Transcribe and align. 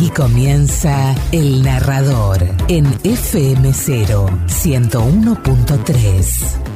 Aquí 0.00 0.08
comienza 0.08 1.14
El 1.30 1.62
Narrador 1.62 2.42
en 2.68 2.86
FM0 3.02 4.46
101.3. 4.46 6.69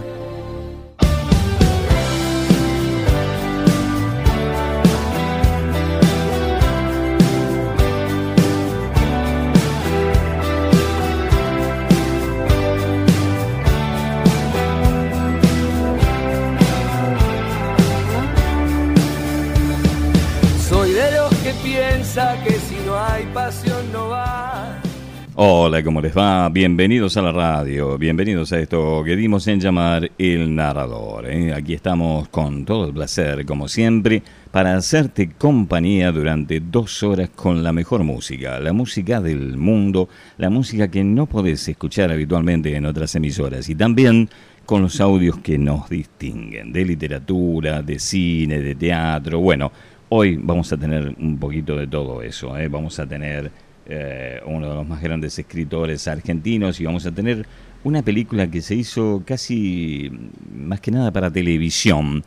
Hola, 25.47 25.83
¿cómo 25.83 26.01
les 26.01 26.17
va? 26.17 26.49
Bienvenidos 26.49 27.19
a 27.19 27.23
la 27.23 27.31
radio, 27.31 27.99
bienvenidos 27.99 28.51
a 28.55 28.61
esto 28.61 29.03
que 29.05 29.15
dimos 29.15 29.47
en 29.47 29.61
llamar 29.61 30.11
El 30.17 30.55
Narrador. 30.55 31.27
¿eh? 31.27 31.53
Aquí 31.53 31.75
estamos 31.75 32.29
con 32.31 32.65
todo 32.65 32.87
el 32.87 32.95
placer, 32.95 33.45
como 33.45 33.69
siempre, 33.69 34.23
para 34.51 34.75
hacerte 34.75 35.33
compañía 35.33 36.13
durante 36.13 36.61
dos 36.61 37.03
horas 37.03 37.29
con 37.29 37.63
la 37.63 37.75
mejor 37.75 38.05
música, 38.05 38.59
la 38.59 38.73
música 38.73 39.21
del 39.21 39.59
mundo, 39.59 40.09
la 40.39 40.49
música 40.49 40.89
que 40.89 41.05
no 41.05 41.27
podés 41.27 41.69
escuchar 41.69 42.11
habitualmente 42.11 42.75
en 42.75 42.87
otras 42.87 43.15
emisoras 43.15 43.69
y 43.69 43.75
también 43.75 44.31
con 44.65 44.81
los 44.81 44.99
audios 44.99 45.41
que 45.41 45.59
nos 45.59 45.91
distinguen, 45.91 46.73
de 46.73 46.87
literatura, 46.87 47.83
de 47.83 47.99
cine, 47.99 48.61
de 48.61 48.77
teatro. 48.77 49.41
Bueno, 49.41 49.71
hoy 50.09 50.39
vamos 50.43 50.73
a 50.73 50.79
tener 50.79 51.15
un 51.21 51.37
poquito 51.37 51.77
de 51.77 51.87
todo 51.87 52.23
eso, 52.23 52.57
¿eh? 52.57 52.69
vamos 52.69 52.99
a 52.99 53.07
tener 53.07 53.53
eh, 53.87 54.41
uno 54.47 54.69
de 54.69 54.75
los 54.75 54.89
más 54.89 55.03
grandes 55.03 55.39
escritores 55.39 56.09
argentinos, 56.09 56.81
y 56.81 56.85
vamos 56.85 57.07
a 57.07 57.13
tener 57.13 57.47
una 57.85 58.03
película 58.03 58.51
que 58.51 58.63
se 58.63 58.75
hizo 58.75 59.23
casi 59.27 60.11
más 60.55 60.81
que 60.81 60.91
nada 60.91 61.13
para 61.13 61.31
televisión, 61.31 62.25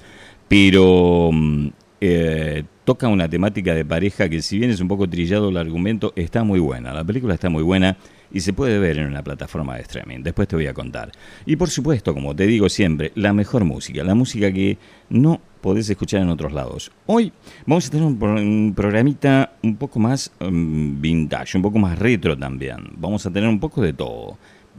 pero 0.48 1.32
mm, 1.34 1.68
eh, 2.02 2.64
toca 2.88 3.10
una 3.10 3.28
temática 3.28 3.76
de 3.76 3.84
pareja 3.84 4.30
que 4.30 4.42
si 4.42 4.60
bien 4.60 4.72
es 4.72 4.80
un 4.80 4.88
poco 4.88 5.10
trillado 5.10 5.50
el 5.50 5.58
argumento, 5.58 6.14
está 6.16 6.46
muy 6.46 6.62
buena. 6.62 6.94
La 6.94 7.04
película 7.04 7.34
está 7.34 7.50
muy 7.50 7.62
buena 7.62 7.98
y 8.32 8.40
se 8.40 8.54
puede 8.54 8.80
ver 8.80 8.98
en 8.98 9.08
una 9.08 9.22
plataforma 9.22 9.76
de 9.76 9.82
streaming. 9.82 10.24
Después 10.24 10.48
te 10.48 10.56
voy 10.56 10.68
a 10.68 10.74
contar. 10.74 11.12
Y 11.46 11.58
por 11.58 11.70
supuesto, 11.70 12.14
como 12.14 12.34
te 12.34 12.48
digo 12.48 12.70
siempre, 12.70 13.12
la 13.16 13.34
mejor 13.34 13.66
música, 13.66 14.06
la 14.06 14.16
música 14.16 14.54
que 14.54 14.78
no 15.10 15.42
podés 15.60 15.90
escuchar 15.90 16.22
en 16.22 16.30
otros 16.30 16.54
lados. 16.54 16.90
Hoy 17.08 17.34
vamos 17.66 17.88
a 17.88 17.90
tener 17.90 18.06
un, 18.06 18.74
programita 18.74 19.52
un 19.64 19.76
poco 19.76 20.00
más 20.00 20.32
mm, 20.40 21.02
vintage, 21.02 21.58
un 21.58 21.64
poco 21.64 21.80
más 21.80 22.00
retro 22.00 22.38
también. 22.38 22.78
Vamos 22.96 23.26
a 23.26 23.32
tener 23.32 23.50
un 23.50 23.60
poco 23.60 23.82
de 23.82 23.92
todo. 23.92 24.38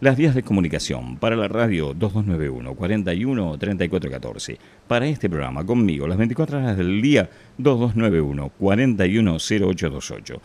Las 0.00 0.16
vías 0.16 0.34
de 0.34 0.42
comunicación 0.42 1.16
para 1.16 1.36
la 1.36 1.48
radio 1.48 1.94
2291 1.94 2.74
41 2.74 3.58
3414. 3.58 4.58
Para 4.86 5.06
este 5.06 5.28
programa 5.28 5.64
conmigo 5.64 6.06
las 6.06 6.18
24 6.18 6.58
horas 6.58 6.76
del 6.76 7.00
día 7.02 7.30
2291 7.58 8.50
41 8.58 9.36
0828 9.38 10.40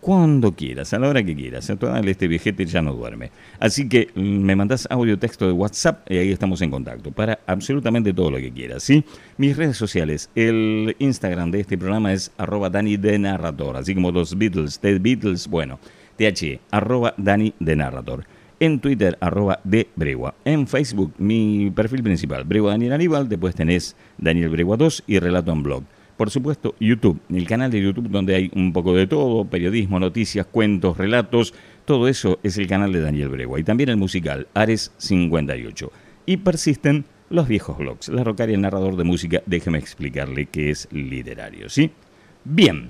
cuando 0.00 0.52
quieras, 0.52 0.92
a 0.92 0.98
la 0.98 1.08
hora 1.08 1.22
que 1.22 1.34
quieras. 1.34 1.66
Total, 1.66 2.06
este 2.08 2.28
viejete 2.28 2.64
ya 2.66 2.82
no 2.82 2.92
duerme. 2.92 3.30
Así 3.58 3.88
que 3.88 4.08
mm, 4.14 4.20
me 4.20 4.56
mandas 4.56 4.86
audio 4.90 5.18
texto 5.18 5.46
de 5.46 5.52
WhatsApp 5.52 6.10
y 6.10 6.18
ahí 6.18 6.32
estamos 6.32 6.60
en 6.62 6.70
contacto 6.70 7.10
para 7.10 7.40
absolutamente 7.46 8.12
todo 8.12 8.30
lo 8.30 8.38
que 8.38 8.52
quieras, 8.52 8.82
¿sí? 8.82 9.04
Mis 9.36 9.56
redes 9.56 9.76
sociales, 9.76 10.30
el 10.34 10.96
Instagram 10.98 11.50
de 11.50 11.60
este 11.60 11.76
programa 11.76 12.12
es 12.12 12.30
arroba 12.38 12.70
Dani 12.70 12.96
de 12.96 13.18
así 13.74 13.94
como 13.94 14.10
los 14.10 14.36
Beatles, 14.36 14.78
The 14.78 14.98
Beatles, 14.98 15.48
bueno, 15.48 15.78
TH, 16.16 16.60
arroba 16.70 17.14
Dani 17.16 17.54
de. 17.58 17.78
En 18.60 18.80
Twitter, 18.80 19.16
arroba 19.20 19.60
de 19.62 19.86
Bregua. 19.94 20.34
En 20.44 20.66
Facebook, 20.66 21.12
mi 21.18 21.70
perfil 21.70 22.02
principal, 22.02 22.44
Bregua 22.44 22.72
Daniel 22.72 22.92
Aníbal. 22.92 23.28
Después 23.28 23.54
tenés 23.54 23.94
Daniel 24.18 24.48
Bregua 24.48 24.76
2 24.76 25.04
y 25.06 25.18
Relato 25.20 25.52
en 25.52 25.62
Blog. 25.62 25.84
Por 26.18 26.30
supuesto, 26.30 26.74
YouTube, 26.80 27.20
el 27.30 27.46
canal 27.46 27.70
de 27.70 27.80
YouTube 27.80 28.08
donde 28.10 28.34
hay 28.34 28.50
un 28.56 28.72
poco 28.72 28.92
de 28.92 29.06
todo, 29.06 29.44
periodismo, 29.44 30.00
noticias, 30.00 30.44
cuentos, 30.46 30.98
relatos, 30.98 31.54
todo 31.84 32.08
eso 32.08 32.40
es 32.42 32.58
el 32.58 32.66
canal 32.66 32.92
de 32.92 33.00
Daniel 33.00 33.28
Bregua. 33.28 33.60
Y 33.60 33.62
también 33.62 33.88
el 33.88 33.98
musical, 33.98 34.48
Ares 34.52 34.90
58. 34.96 35.92
Y 36.26 36.38
persisten 36.38 37.04
los 37.30 37.46
viejos 37.46 37.78
blogs. 37.78 38.08
La 38.08 38.24
Rocaria, 38.24 38.56
el 38.56 38.62
narrador 38.62 38.96
de 38.96 39.04
música, 39.04 39.44
déjeme 39.46 39.78
explicarle 39.78 40.46
que 40.46 40.70
es 40.70 40.88
literario, 40.90 41.68
¿sí? 41.68 41.92
Bien, 42.42 42.88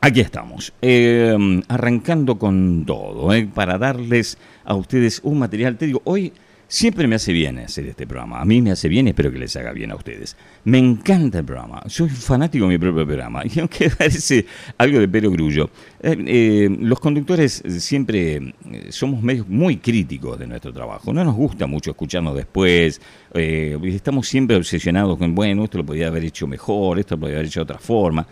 aquí 0.00 0.18
estamos, 0.18 0.72
eh, 0.82 1.62
arrancando 1.68 2.36
con 2.36 2.84
todo, 2.84 3.32
¿eh? 3.32 3.48
para 3.54 3.78
darles 3.78 4.38
a 4.64 4.74
ustedes 4.74 5.20
un 5.22 5.38
material. 5.38 5.78
Te 5.78 5.86
digo, 5.86 6.02
hoy 6.02 6.32
Siempre 6.70 7.08
me 7.08 7.16
hace 7.16 7.32
bien 7.32 7.58
hacer 7.58 7.86
este 7.86 8.06
programa. 8.06 8.40
A 8.40 8.44
mí 8.44 8.62
me 8.62 8.70
hace 8.70 8.86
bien 8.86 9.08
y 9.08 9.10
espero 9.10 9.32
que 9.32 9.40
les 9.40 9.56
haga 9.56 9.72
bien 9.72 9.90
a 9.90 9.96
ustedes. 9.96 10.36
Me 10.62 10.78
encanta 10.78 11.40
el 11.40 11.44
programa. 11.44 11.82
Soy 11.88 12.08
fanático 12.08 12.64
de 12.64 12.70
mi 12.70 12.78
propio 12.78 13.04
programa. 13.04 13.42
Y 13.52 13.58
aunque 13.58 13.90
parece 13.90 14.46
algo 14.78 15.00
de 15.00 15.08
pelo 15.08 15.32
grullo, 15.32 15.68
eh, 16.00 16.16
eh, 16.28 16.76
los 16.78 17.00
conductores 17.00 17.60
siempre 17.80 18.36
eh, 18.36 18.86
somos 18.90 19.20
medios 19.20 19.48
muy 19.48 19.78
críticos 19.78 20.38
de 20.38 20.46
nuestro 20.46 20.72
trabajo. 20.72 21.12
No 21.12 21.24
nos 21.24 21.34
gusta 21.34 21.66
mucho 21.66 21.90
escucharnos 21.90 22.36
después. 22.36 23.00
estamos 23.34 24.28
siempre 24.28 24.54
obsesionados 24.54 25.18
con, 25.18 25.34
bueno, 25.34 25.64
esto 25.64 25.78
lo 25.78 25.84
podía 25.84 26.06
haber 26.06 26.24
hecho 26.24 26.46
mejor, 26.46 27.00
esto 27.00 27.16
lo 27.16 27.22
podía 27.22 27.34
haber 27.34 27.46
hecho 27.46 27.58
de 27.58 27.64
otra 27.64 27.78
forma. 27.78 28.24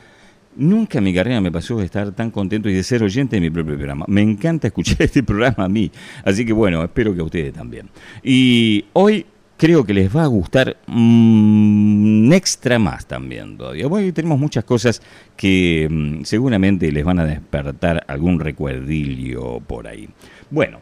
Nunca 0.58 0.98
en 0.98 1.04
mi 1.04 1.14
carrera 1.14 1.40
me 1.40 1.52
pasó 1.52 1.78
de 1.78 1.84
estar 1.84 2.10
tan 2.12 2.32
contento 2.32 2.68
y 2.68 2.74
de 2.74 2.82
ser 2.82 3.04
oyente 3.04 3.36
de 3.36 3.40
mi 3.40 3.48
propio 3.48 3.76
programa. 3.76 4.04
Me 4.08 4.22
encanta 4.22 4.66
escuchar 4.66 4.96
este 5.02 5.22
programa 5.22 5.64
a 5.64 5.68
mí. 5.68 5.90
Así 6.24 6.44
que 6.44 6.52
bueno, 6.52 6.82
espero 6.82 7.14
que 7.14 7.20
a 7.20 7.24
ustedes 7.24 7.52
también. 7.52 7.88
Y 8.24 8.84
hoy 8.92 9.24
creo 9.56 9.84
que 9.84 9.94
les 9.94 10.14
va 10.14 10.24
a 10.24 10.26
gustar 10.26 10.76
un 10.88 12.28
mm, 12.28 12.32
extra 12.32 12.80
más 12.80 13.06
también 13.06 13.56
todavía. 13.56 13.86
Hoy 13.86 14.10
tenemos 14.10 14.40
muchas 14.40 14.64
cosas 14.64 15.00
que 15.36 15.86
mm, 15.88 16.24
seguramente 16.24 16.90
les 16.90 17.04
van 17.04 17.20
a 17.20 17.24
despertar 17.24 18.04
algún 18.08 18.40
recuerdillo 18.40 19.60
por 19.60 19.86
ahí. 19.86 20.08
Bueno, 20.50 20.80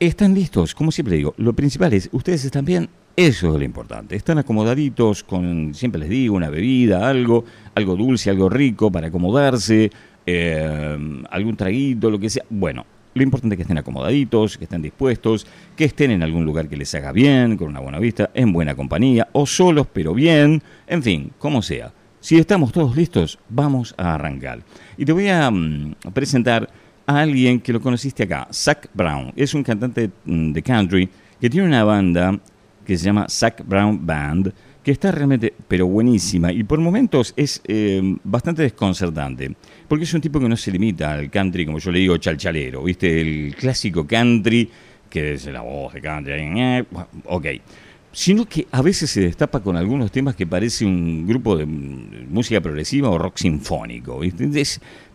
están 0.00 0.34
listos, 0.34 0.74
como 0.74 0.92
siempre 0.92 1.16
digo, 1.16 1.34
lo 1.38 1.54
principal 1.54 1.94
es, 1.94 2.10
ustedes 2.12 2.44
están 2.44 2.64
bien, 2.66 2.90
eso 3.16 3.52
es 3.52 3.54
lo 3.54 3.62
importante. 3.62 4.16
Están 4.16 4.38
acomodaditos 4.38 5.22
con, 5.22 5.74
siempre 5.74 6.00
les 6.00 6.08
digo, 6.08 6.34
una 6.34 6.50
bebida, 6.50 7.08
algo, 7.08 7.44
algo 7.74 7.96
dulce, 7.96 8.30
algo 8.30 8.48
rico 8.48 8.90
para 8.90 9.08
acomodarse, 9.08 9.90
eh, 10.26 10.98
algún 11.30 11.56
traguito, 11.56 12.10
lo 12.10 12.18
que 12.18 12.30
sea. 12.30 12.44
Bueno, 12.50 12.84
lo 13.14 13.22
importante 13.22 13.54
es 13.54 13.58
que 13.58 13.62
estén 13.62 13.78
acomodaditos, 13.78 14.58
que 14.58 14.64
estén 14.64 14.82
dispuestos, 14.82 15.46
que 15.76 15.84
estén 15.84 16.10
en 16.10 16.24
algún 16.24 16.44
lugar 16.44 16.68
que 16.68 16.76
les 16.76 16.92
haga 16.96 17.12
bien, 17.12 17.56
con 17.56 17.68
una 17.68 17.78
buena 17.78 18.00
vista, 18.00 18.30
en 18.34 18.52
buena 18.52 18.74
compañía, 18.74 19.28
o 19.32 19.46
solos 19.46 19.86
pero 19.92 20.12
bien, 20.12 20.60
en 20.86 21.02
fin, 21.02 21.30
como 21.38 21.62
sea. 21.62 21.92
Si 22.18 22.36
estamos 22.38 22.72
todos 22.72 22.96
listos, 22.96 23.38
vamos 23.48 23.94
a 23.96 24.14
arrancar. 24.14 24.60
Y 24.96 25.04
te 25.04 25.12
voy 25.12 25.28
a 25.28 25.48
mm, 25.50 25.94
presentar 26.12 26.68
a 27.06 27.20
alguien 27.20 27.60
que 27.60 27.72
lo 27.72 27.80
conociste 27.80 28.24
acá, 28.24 28.48
Zach 28.52 28.88
Brown. 28.92 29.32
Es 29.36 29.54
un 29.54 29.62
cantante 29.62 30.10
mm, 30.24 30.52
de 30.52 30.62
country 30.62 31.08
que 31.40 31.50
tiene 31.50 31.68
una 31.68 31.84
banda 31.84 32.40
que 32.84 32.96
se 32.98 33.06
llama 33.06 33.26
Zach 33.28 33.62
Brown 33.66 34.04
Band, 34.04 34.52
que 34.82 34.90
está 34.92 35.10
realmente, 35.10 35.54
pero 35.66 35.86
buenísima, 35.86 36.52
y 36.52 36.62
por 36.64 36.78
momentos 36.78 37.32
es 37.36 37.60
eh, 37.66 38.02
bastante 38.22 38.62
desconcertante, 38.62 39.54
porque 39.88 40.04
es 40.04 40.12
un 40.12 40.20
tipo 40.20 40.38
que 40.38 40.48
no 40.48 40.56
se 40.56 40.70
limita 40.70 41.12
al 41.12 41.30
country, 41.30 41.64
como 41.64 41.78
yo 41.78 41.90
le 41.90 42.00
digo, 42.00 42.16
chalchalero, 42.18 42.82
¿viste? 42.82 43.20
El 43.20 43.54
clásico 43.56 44.06
country, 44.06 44.68
que 45.08 45.34
es 45.34 45.46
la 45.46 45.62
voz 45.62 45.94
de 45.94 46.00
country, 46.00 46.32
eh, 46.34 46.84
ok 47.26 47.46
sino 48.14 48.46
que 48.46 48.68
a 48.70 48.80
veces 48.80 49.10
se 49.10 49.22
destapa 49.22 49.60
con 49.60 49.76
algunos 49.76 50.12
temas 50.12 50.36
que 50.36 50.46
parece 50.46 50.86
un 50.86 51.26
grupo 51.26 51.56
de 51.56 51.66
música 51.66 52.60
progresiva 52.60 53.10
o 53.10 53.18
rock 53.18 53.38
sinfónico. 53.38 54.20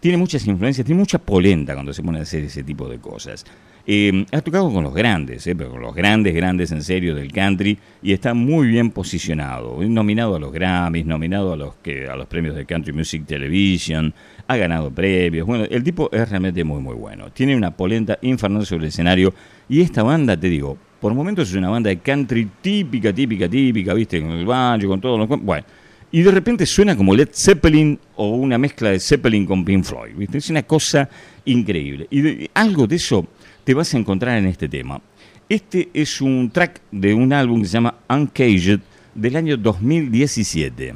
tiene 0.02 0.18
muchas 0.18 0.46
influencias, 0.46 0.86
tiene 0.86 1.00
mucha 1.00 1.18
polenta 1.18 1.74
cuando 1.74 1.94
se 1.94 2.04
pone 2.04 2.20
a 2.20 2.24
hacer 2.24 2.44
ese 2.44 2.62
tipo 2.62 2.90
de 2.90 3.00
cosas. 3.00 3.46
Eh, 3.92 4.24
ha 4.32 4.42
tocado 4.42 4.72
con 4.72 4.84
los 4.84 4.94
grandes, 4.94 5.48
eh, 5.48 5.56
pero 5.56 5.72
con 5.72 5.82
los 5.82 5.96
grandes, 5.96 6.36
grandes 6.36 6.72
en 6.72 6.84
serio 6.84 7.16
del 7.16 7.32
country 7.32 7.76
y 8.04 8.14
está 8.14 8.36
muy 8.36 8.68
bien 8.68 8.92
posicionado. 8.92 9.82
Nominado 9.82 10.36
a 10.36 10.40
los 10.40 10.54
Grammys, 10.54 11.08
nominado 11.08 11.54
a 11.54 11.58
los, 11.58 11.74
que, 11.78 12.08
a 12.08 12.16
los 12.16 12.28
premios 12.28 12.56
de 12.56 12.68
Country 12.68 12.94
Music 12.94 13.26
Television, 13.26 14.14
ha 14.46 14.58
ganado 14.58 14.92
premios. 14.92 15.48
Bueno, 15.48 15.66
el 15.68 15.84
tipo 15.84 16.08
es 16.12 16.30
realmente 16.30 16.64
muy, 16.64 16.80
muy 16.82 16.94
bueno. 16.94 17.32
Tiene 17.32 17.56
una 17.56 17.72
polenta 17.72 18.20
infernal 18.22 18.64
sobre 18.64 18.84
el 18.84 18.90
escenario 18.90 19.34
y 19.68 19.82
esta 19.82 20.04
banda, 20.04 20.40
te 20.40 20.50
digo, 20.50 20.78
por 21.02 21.16
momentos 21.16 21.50
es 21.50 21.56
una 21.56 21.70
banda 21.70 21.90
de 21.90 21.98
country 21.98 22.48
típica, 22.62 23.12
típica, 23.12 23.50
típica, 23.50 23.96
¿viste? 23.96 24.22
Con 24.22 24.34
el 24.34 24.46
banjo, 24.46 24.88
con 24.88 25.02
todo. 25.02 25.26
Bueno, 25.26 25.66
y 26.12 26.22
de 26.22 26.30
repente 26.30 26.68
suena 26.68 26.96
como 26.96 27.16
Led 27.16 27.30
Zeppelin 27.34 28.00
o 28.18 28.36
una 28.36 28.60
mezcla 28.60 28.92
de 28.92 29.00
Zeppelin 29.00 29.48
con 29.48 29.66
Pink 29.66 29.84
Floyd, 29.84 30.12
¿viste? 30.16 30.38
Es 30.38 30.50
una 30.52 30.62
cosa 30.62 31.10
increíble. 31.46 32.08
Y 32.12 32.48
algo 32.54 32.86
de 32.86 32.96
eso 32.96 33.28
te 33.70 33.76
vas 33.76 33.94
a 33.94 34.00
encontrar 34.00 34.36
en 34.40 34.48
este 34.48 34.68
tema. 34.68 35.00
Este 35.48 35.92
es 35.94 36.22
un 36.22 36.50
track 36.50 36.82
de 36.92 37.14
un 37.14 37.32
álbum 37.32 37.62
que 37.62 37.68
se 37.68 37.74
llama 37.74 38.00
Uncaged 38.10 38.80
del 39.14 39.36
año 39.36 39.58
2017. 39.58 40.96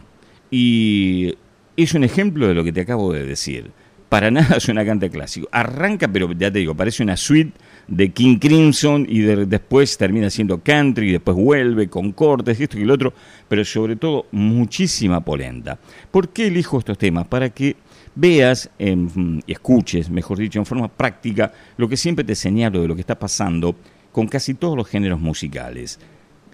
Y 0.50 1.36
es 1.78 1.94
un 1.94 2.04
ejemplo 2.04 2.48
de 2.48 2.56
lo 2.56 2.64
que 2.64 2.72
te 2.72 2.82
acabo 2.82 3.14
de 3.14 3.28
decir. 3.28 3.70
Para 4.10 4.32
nada 4.32 4.60
suena 4.60 4.84
canta 4.84 5.08
clásico. 5.08 5.48
Arranca, 5.52 6.08
pero 6.08 6.32
ya 6.32 6.52
te 6.52 6.58
digo, 6.58 6.74
parece 6.74 7.04
una 7.04 7.16
suite 7.16 7.52
de 7.88 8.10
King 8.10 8.40
Crimson 8.40 9.06
y 9.08 9.20
después 9.20 9.96
termina 9.96 10.32
siendo 10.32 10.60
country 10.64 11.10
y 11.10 11.12
después 11.12 11.38
vuelve 11.38 11.90
con 11.90 12.12
cortes 12.12 12.60
esto 12.60 12.80
y 12.80 12.86
lo 12.86 12.96
otro, 12.96 13.14
pero 13.48 13.64
sobre 13.66 13.98
todo 13.98 14.26
muchísima 14.32 15.24
polenta. 15.24 15.78
¿Por 16.10 16.30
qué 16.30 16.48
elijo 16.48 16.80
estos 16.80 16.98
temas? 16.98 17.28
Para 17.28 17.52
que 17.52 17.76
veas 18.16 18.70
y 18.80 19.52
escuches, 19.52 20.10
mejor 20.10 20.38
dicho, 20.38 20.60
en 20.60 20.66
forma 20.66 20.88
práctica 20.88 21.52
lo 21.78 21.90
que 21.90 21.98
siempre 21.98 22.24
te 22.24 22.36
señalo 22.36 22.82
de 22.82 22.88
lo 22.88 22.96
que 22.96 23.02
está 23.02 23.18
pasando 23.18 23.76
con 24.12 24.28
casi 24.28 24.54
todos 24.54 24.78
los 24.78 24.88
géneros 24.88 25.20
musicales. 25.20 26.00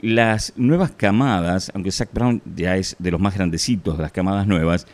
Las 0.02 0.54
nuevas 0.56 0.92
camadas, 0.92 1.72
aunque 1.74 1.92
Zach 1.92 2.10
Brown 2.14 2.42
ya 2.56 2.78
es 2.78 2.96
de 3.00 3.12
los 3.12 3.20
más 3.20 3.36
grandecitos 3.36 3.98
de 3.98 4.04
las 4.04 4.14
camadas 4.14 4.48
nuevas, 4.48 4.88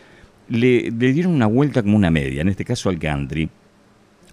le, 0.50 0.90
le 0.92 1.14
dieron 1.14 1.34
una 1.34 1.48
vuelta 1.48 1.84
como 1.84 1.96
una 1.96 2.10
media, 2.10 2.42
en 2.42 2.50
este 2.50 2.66
caso 2.66 2.90
al 2.90 2.98
country, 2.98 3.50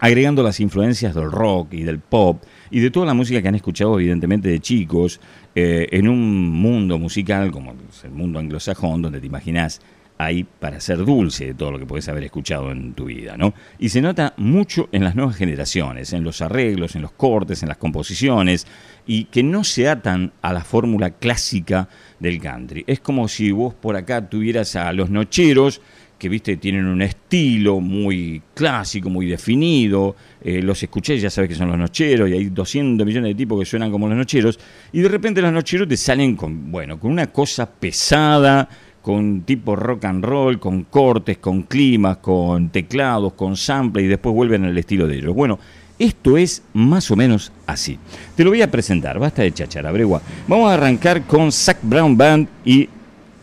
agregando 0.02 0.42
las 0.42 0.58
influencias 0.58 1.14
del 1.14 1.30
rock 1.30 1.74
y 1.74 1.84
del 1.84 2.00
pop 2.00 2.42
y 2.72 2.80
de 2.80 2.90
toda 2.90 3.06
la 3.06 3.14
música 3.14 3.40
que 3.40 3.46
han 3.46 3.54
escuchado 3.54 4.00
evidentemente 4.00 4.48
de 4.48 4.58
chicos 4.58 5.20
eh, 5.54 5.86
en 5.92 6.08
un 6.08 6.50
mundo 6.50 6.98
musical 6.98 7.52
como 7.52 7.76
el 8.02 8.10
mundo 8.10 8.40
anglosajón 8.40 9.00
donde 9.00 9.20
te 9.20 9.26
imaginas 9.28 9.80
ahí 10.24 10.44
para 10.44 10.80
ser 10.80 10.98
dulce 10.98 11.46
de 11.46 11.54
todo 11.54 11.72
lo 11.72 11.78
que 11.78 11.86
puedes 11.86 12.08
haber 12.08 12.24
escuchado 12.24 12.70
en 12.70 12.94
tu 12.94 13.06
vida, 13.06 13.36
¿no? 13.36 13.54
Y 13.78 13.88
se 13.88 14.00
nota 14.00 14.34
mucho 14.36 14.88
en 14.92 15.04
las 15.04 15.14
nuevas 15.14 15.36
generaciones, 15.36 16.12
en 16.12 16.24
los 16.24 16.42
arreglos, 16.42 16.94
en 16.96 17.02
los 17.02 17.12
cortes, 17.12 17.62
en 17.62 17.68
las 17.68 17.78
composiciones, 17.78 18.66
y 19.06 19.24
que 19.24 19.42
no 19.42 19.64
se 19.64 19.88
atan 19.88 20.32
a 20.42 20.52
la 20.52 20.64
fórmula 20.64 21.10
clásica 21.10 21.88
del 22.18 22.40
country. 22.40 22.84
Es 22.86 23.00
como 23.00 23.28
si 23.28 23.50
vos 23.50 23.74
por 23.74 23.96
acá 23.96 24.28
tuvieras 24.28 24.76
a 24.76 24.92
los 24.92 25.10
nocheros 25.10 25.80
que 26.22 26.28
viste 26.28 26.56
tienen 26.56 26.86
un 26.86 27.02
estilo 27.02 27.80
muy 27.80 28.40
clásico, 28.54 29.10
muy 29.10 29.26
definido. 29.26 30.14
Eh, 30.40 30.62
los 30.62 30.80
escuché, 30.80 31.18
ya 31.18 31.28
sabes 31.28 31.48
que 31.48 31.56
son 31.56 31.66
los 31.66 31.76
nocheros, 31.76 32.30
y 32.30 32.34
hay 32.34 32.44
200 32.44 33.04
millones 33.04 33.30
de 33.30 33.34
tipos 33.34 33.58
que 33.58 33.66
suenan 33.66 33.90
como 33.90 34.06
los 34.06 34.16
nocheros. 34.16 34.56
Y 34.92 35.00
de 35.00 35.08
repente 35.08 35.42
los 35.42 35.52
nocheros 35.52 35.88
te 35.88 35.96
salen 35.96 36.36
con, 36.36 36.70
bueno, 36.70 37.00
con 37.00 37.10
una 37.10 37.26
cosa 37.26 37.68
pesada, 37.68 38.68
con 39.02 39.42
tipo 39.42 39.76
rock 39.76 40.04
and 40.04 40.24
roll, 40.24 40.58
con 40.58 40.84
cortes, 40.84 41.38
con 41.38 41.62
climas, 41.62 42.18
con 42.18 42.70
teclados, 42.70 43.32
con 43.34 43.56
sample, 43.56 44.02
y 44.02 44.06
después 44.06 44.34
vuelven 44.34 44.64
al 44.64 44.78
estilo 44.78 45.06
de 45.06 45.16
ellos. 45.16 45.34
Bueno, 45.34 45.58
esto 45.98 46.36
es 46.36 46.62
más 46.72 47.10
o 47.10 47.16
menos 47.16 47.52
así. 47.66 47.98
Te 48.36 48.44
lo 48.44 48.50
voy 48.50 48.62
a 48.62 48.70
presentar, 48.70 49.18
basta 49.18 49.42
de 49.42 49.52
chachara, 49.52 49.92
bregua. 49.92 50.22
Vamos 50.48 50.70
a 50.70 50.74
arrancar 50.74 51.22
con 51.22 51.52
Zack 51.52 51.78
Brown 51.82 52.16
Band 52.16 52.48
y 52.64 52.88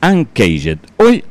Uncaged. 0.01 0.79
Hoy 0.97 1.23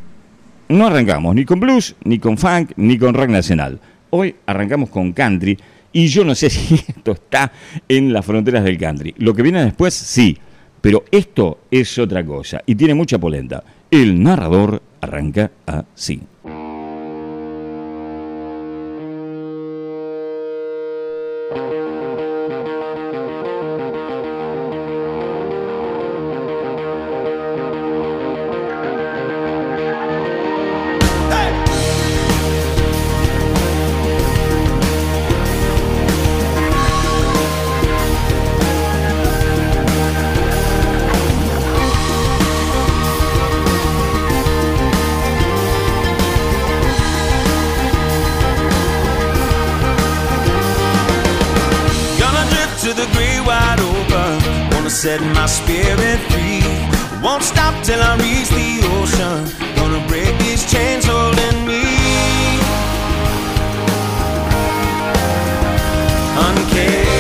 no 0.68 0.86
arrancamos 0.86 1.34
ni 1.34 1.44
con 1.44 1.60
blues, 1.60 1.96
ni 2.04 2.18
con 2.18 2.36
funk, 2.36 2.72
ni 2.76 2.98
con 2.98 3.14
rock 3.14 3.30
nacional. 3.30 3.80
Hoy 4.10 4.36
arrancamos 4.46 4.90
con 4.90 5.12
country 5.12 5.58
y 5.92 6.06
yo 6.08 6.24
no 6.24 6.34
sé 6.34 6.50
si 6.50 6.74
esto 6.74 7.12
está 7.12 7.50
en 7.88 8.12
las 8.12 8.24
fronteras 8.24 8.64
del 8.64 8.78
country. 8.78 9.14
Lo 9.18 9.34
que 9.34 9.42
viene 9.42 9.64
después, 9.64 9.94
sí, 9.94 10.38
pero 10.80 11.04
esto 11.10 11.58
es 11.70 11.98
otra 11.98 12.24
cosa 12.24 12.62
y 12.66 12.74
tiene 12.74 12.94
mucha 12.94 13.18
polenta. 13.18 13.62
El 13.90 14.22
narrador 14.22 14.82
arranca 15.00 15.50
así. 15.66 16.20
set 54.98 55.20
my 55.32 55.46
spirit 55.46 56.18
free. 56.32 56.60
Won't 57.22 57.44
stop 57.44 57.72
till 57.84 58.02
I 58.02 58.16
reach 58.16 58.48
the 58.48 58.80
ocean. 58.98 59.46
Gonna 59.76 60.04
break 60.08 60.36
these 60.40 60.64
chains 60.68 61.04
holding 61.06 61.66
me. 61.68 61.84
Uncaged. 66.46 67.14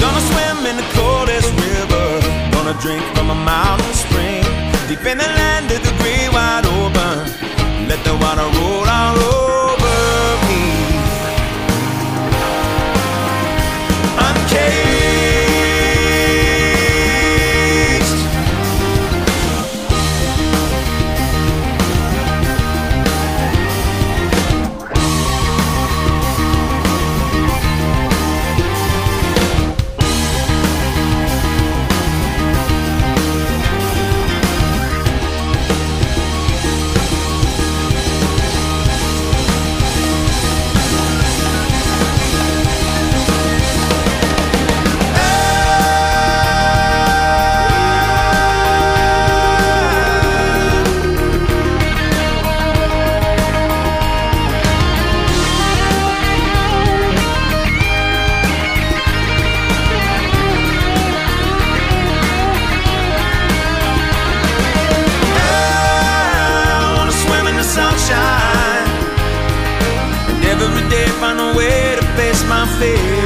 Gonna 0.00 0.22
swim 0.30 0.58
in 0.70 0.76
the 0.78 0.88
coldest 0.96 1.52
river. 1.68 2.06
Gonna 2.54 2.74
drink 2.80 3.04
from 3.14 3.28
a 3.28 3.34
mountain 3.34 3.92
spring. 3.92 4.42
Deep 4.88 5.04
in 5.04 5.18
the 5.18 5.28
land 5.40 5.70
of 5.70 5.82
the 5.82 5.92
green 6.02 6.21
don't 8.04 8.20
wanna 8.20 8.46
roll 8.58 8.88
on 8.88 9.16
roll 9.18 9.41
live 72.82 73.21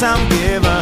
sám 0.00 0.16
pievam 0.32 0.79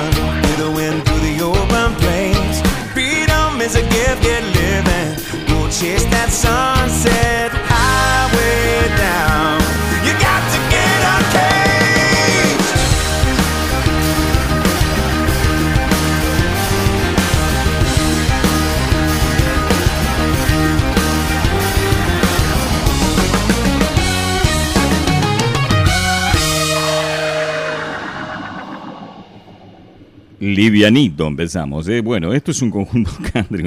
Livianito 30.89 31.27
empezamos. 31.27 31.87
¿eh? 31.89 32.01
Bueno, 32.01 32.33
esto 32.33 32.51
es 32.51 32.63
un 32.63 32.71
conjunto 32.71 33.11
country 33.33 33.63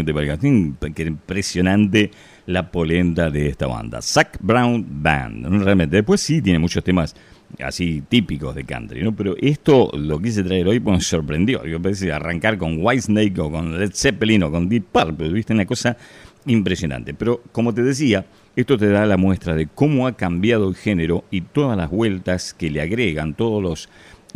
impresionante 1.05 2.09
la 2.47 2.71
polenta 2.71 3.29
de 3.29 3.47
esta 3.47 3.67
banda. 3.67 4.01
Zac 4.01 4.39
Brown 4.41 4.83
Band. 4.89 5.45
Realmente. 5.63 5.97
Después 5.97 6.19
sí 6.19 6.41
tiene 6.41 6.57
muchos 6.57 6.83
temas 6.83 7.15
así 7.63 8.01
típicos 8.09 8.55
de 8.55 8.63
country, 8.63 9.03
¿no? 9.03 9.15
Pero 9.15 9.35
esto 9.39 9.91
lo 9.93 10.19
quise 10.19 10.41
traer 10.41 10.67
hoy 10.67 10.79
porque 10.79 10.97
me 10.97 11.03
sorprendió. 11.03 11.63
Yo 11.63 11.79
pensé 11.79 12.11
arrancar 12.11 12.57
con 12.57 12.83
Whitesnake 12.83 13.37
o 13.37 13.51
con 13.51 13.77
Led 13.77 13.91
Zeppelin 13.93 14.41
o 14.41 14.51
con 14.51 14.67
Deep 14.67 14.85
Purple, 14.91 15.29
¿viste? 15.29 15.53
Una 15.53 15.67
cosa 15.67 15.95
impresionante. 16.47 17.13
Pero 17.13 17.43
como 17.51 17.71
te 17.71 17.83
decía, 17.83 18.25
esto 18.55 18.79
te 18.79 18.87
da 18.87 19.05
la 19.05 19.17
muestra 19.17 19.53
de 19.53 19.67
cómo 19.67 20.07
ha 20.07 20.13
cambiado 20.13 20.67
el 20.67 20.75
género 20.75 21.23
y 21.29 21.41
todas 21.41 21.77
las 21.77 21.91
vueltas 21.91 22.55
que 22.55 22.71
le 22.71 22.81
agregan, 22.81 23.35
todos 23.35 23.61
los 23.61 23.89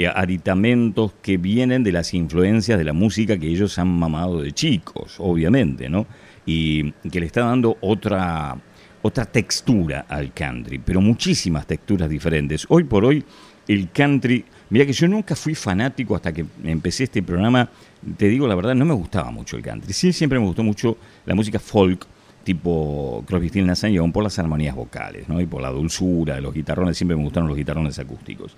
aditamentos 0.04 1.14
que 1.22 1.38
vienen 1.38 1.84
de 1.84 1.92
las 1.92 2.14
influencias 2.14 2.78
de 2.78 2.84
la 2.84 2.94
música 2.94 3.38
que 3.38 3.48
ellos 3.48 3.78
han 3.80 3.88
mamado 3.88 4.42
de 4.42 4.52
chicos, 4.52 5.16
obviamente, 5.20 5.90
¿no? 5.90 6.06
Y 6.46 6.92
que 7.10 7.20
le 7.20 7.26
está 7.26 7.46
dando 7.46 7.78
otra, 7.82 8.58
otra 9.02 9.26
textura 9.26 10.06
al 10.10 10.34
country, 10.34 10.80
pero 10.80 11.00
muchísimas 11.00 11.66
texturas 11.66 12.10
diferentes. 12.10 12.66
Hoy 12.70 12.84
por 12.84 13.06
hoy, 13.06 13.24
el 13.68 13.90
country, 13.90 14.44
mira 14.70 14.86
que 14.86 14.94
yo 14.94 15.08
nunca 15.08 15.36
fui 15.36 15.56
fanático 15.56 16.16
hasta 16.16 16.34
que 16.34 16.46
empecé 16.64 17.06
este 17.06 17.24
programa, 17.24 17.70
te 18.18 18.28
digo 18.28 18.48
la 18.48 18.56
verdad, 18.56 18.76
no 18.76 18.86
me 18.86 18.94
gustaba 18.94 19.32
mucho 19.32 19.56
el 19.56 19.64
country. 19.64 19.94
Sí, 19.94 20.12
siempre 20.12 20.40
me 20.40 20.46
gustó 20.46 20.62
mucho 20.62 20.98
la 21.26 21.36
música 21.36 21.58
folk, 21.58 22.06
tipo 22.44 23.24
Crosby, 23.26 23.50
Stills, 23.50 23.68
Nash 23.68 23.86
Young, 23.92 24.12
por 24.12 24.24
las 24.24 24.38
armonías 24.38 24.76
vocales, 24.76 25.28
¿no? 25.30 25.40
Y 25.40 25.46
por 25.46 25.62
la 25.62 25.70
dulzura 25.70 26.36
de 26.36 26.42
los 26.42 26.54
guitarrones, 26.54 26.98
siempre 26.98 27.16
me 27.16 27.24
gustaron 27.24 27.48
los 27.48 27.58
guitarrones 27.58 27.98
acústicos. 27.98 28.56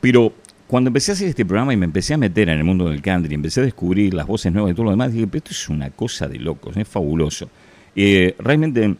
Pero 0.00 0.32
cuando 0.70 0.86
empecé 0.86 1.10
a 1.10 1.14
hacer 1.14 1.26
este 1.26 1.44
programa 1.44 1.72
y 1.74 1.76
me 1.76 1.84
empecé 1.84 2.14
a 2.14 2.16
meter 2.16 2.48
en 2.48 2.58
el 2.58 2.62
mundo 2.62 2.88
del 2.88 3.02
country, 3.02 3.34
empecé 3.34 3.58
a 3.60 3.64
descubrir 3.64 4.14
las 4.14 4.28
voces 4.28 4.52
nuevas 4.52 4.70
y 4.70 4.74
todo 4.74 4.84
lo 4.84 4.92
demás, 4.92 5.12
dije, 5.12 5.26
pero 5.26 5.38
esto 5.38 5.50
es 5.50 5.68
una 5.68 5.90
cosa 5.90 6.28
de 6.28 6.38
locos, 6.38 6.76
es 6.76 6.86
fabuloso. 6.86 7.50
Eh, 7.96 8.36
realmente 8.38 8.94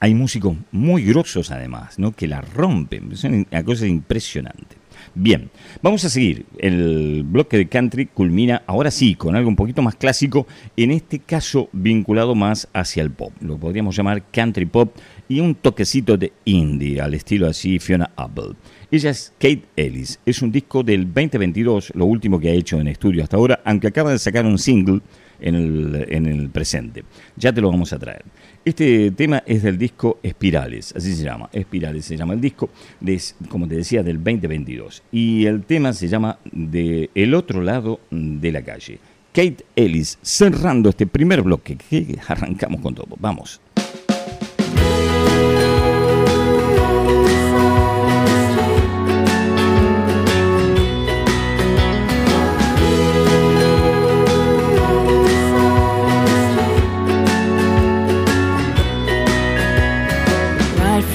hay 0.00 0.14
músicos 0.14 0.56
muy 0.72 1.04
grosos 1.04 1.50
además, 1.50 1.98
¿no? 1.98 2.12
Que 2.12 2.26
la 2.26 2.40
rompen, 2.40 3.12
es 3.12 3.22
una 3.22 3.62
cosa 3.64 3.86
impresionante. 3.86 4.78
Bien, 5.14 5.50
vamos 5.82 6.06
a 6.06 6.08
seguir. 6.08 6.46
El 6.56 7.22
bloque 7.22 7.58
de 7.58 7.68
country 7.68 8.06
culmina 8.06 8.62
ahora 8.66 8.90
sí 8.90 9.14
con 9.14 9.36
algo 9.36 9.50
un 9.50 9.56
poquito 9.56 9.82
más 9.82 9.94
clásico, 9.94 10.46
en 10.74 10.90
este 10.90 11.18
caso 11.18 11.68
vinculado 11.72 12.34
más 12.34 12.66
hacia 12.72 13.02
el 13.02 13.10
pop. 13.10 13.32
Lo 13.40 13.58
podríamos 13.58 13.94
llamar 13.94 14.22
country 14.30 14.64
pop 14.64 14.96
y 15.28 15.40
un 15.40 15.54
toquecito 15.54 16.16
de 16.16 16.32
indie, 16.46 17.00
al 17.00 17.12
estilo 17.12 17.46
así 17.46 17.78
Fiona 17.78 18.10
Apple. 18.16 18.54
Ella 18.90 19.10
es 19.10 19.34
Kate 19.38 19.64
Ellis. 19.76 20.18
Es 20.24 20.40
un 20.40 20.50
disco 20.50 20.82
del 20.82 21.04
2022, 21.12 21.92
lo 21.94 22.06
último 22.06 22.40
que 22.40 22.48
ha 22.48 22.52
hecho 22.52 22.80
en 22.80 22.88
estudio 22.88 23.22
hasta 23.22 23.36
ahora, 23.36 23.60
aunque 23.64 23.88
acaba 23.88 24.12
de 24.12 24.18
sacar 24.18 24.46
un 24.46 24.58
single 24.58 25.00
en 25.40 25.54
el, 25.54 26.06
en 26.08 26.24
el 26.24 26.48
presente. 26.48 27.04
Ya 27.36 27.52
te 27.52 27.60
lo 27.60 27.70
vamos 27.70 27.92
a 27.92 27.98
traer. 27.98 28.24
Este 28.64 29.10
tema 29.10 29.42
es 29.46 29.62
del 29.62 29.76
disco 29.76 30.18
Espirales, 30.22 30.94
así 30.96 31.14
se 31.14 31.22
llama. 31.22 31.50
Espirales 31.52 32.06
se 32.06 32.16
llama 32.16 32.32
el 32.32 32.40
disco, 32.40 32.70
de, 32.98 33.20
como 33.50 33.68
te 33.68 33.76
decía, 33.76 34.02
del 34.02 34.24
2022. 34.24 35.02
Y 35.12 35.44
el 35.44 35.64
tema 35.64 35.92
se 35.92 36.08
llama 36.08 36.38
De 36.50 37.10
El 37.14 37.34
otro 37.34 37.60
lado 37.60 38.00
de 38.10 38.52
la 38.52 38.62
calle. 38.62 39.00
Kate 39.34 39.66
Ellis, 39.76 40.18
cerrando 40.22 40.88
este 40.88 41.06
primer 41.06 41.42
bloque, 41.42 41.76
que 41.76 42.18
arrancamos 42.26 42.80
con 42.80 42.94
todo. 42.94 43.16
Vamos. 43.20 43.60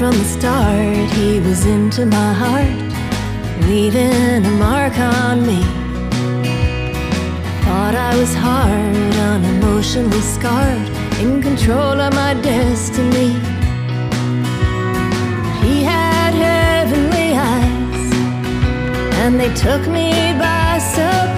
From 0.03 0.17
the 0.17 0.25
start, 0.25 1.11
he 1.13 1.39
was 1.39 1.65
into 1.65 2.05
my 2.05 2.33
heart, 2.33 2.91
leaving 3.69 4.45
a 4.45 4.53
mark 4.59 4.99
on 4.99 5.47
me. 5.47 5.61
Thought 7.63 7.95
I 7.95 8.13
was 8.17 8.35
hard, 8.35 9.13
unemotionally 9.31 10.23
scarred, 10.35 10.89
in 11.21 11.41
control 11.41 12.01
of 12.01 12.13
my 12.15 12.33
destiny. 12.33 13.31
He 15.63 15.83
had 15.83 16.33
heavenly 16.33 17.29
eyes, 17.53 18.11
and 19.21 19.39
they 19.39 19.53
took 19.53 19.87
me 19.87 20.11
by 20.37 20.79
surprise. 20.79 21.32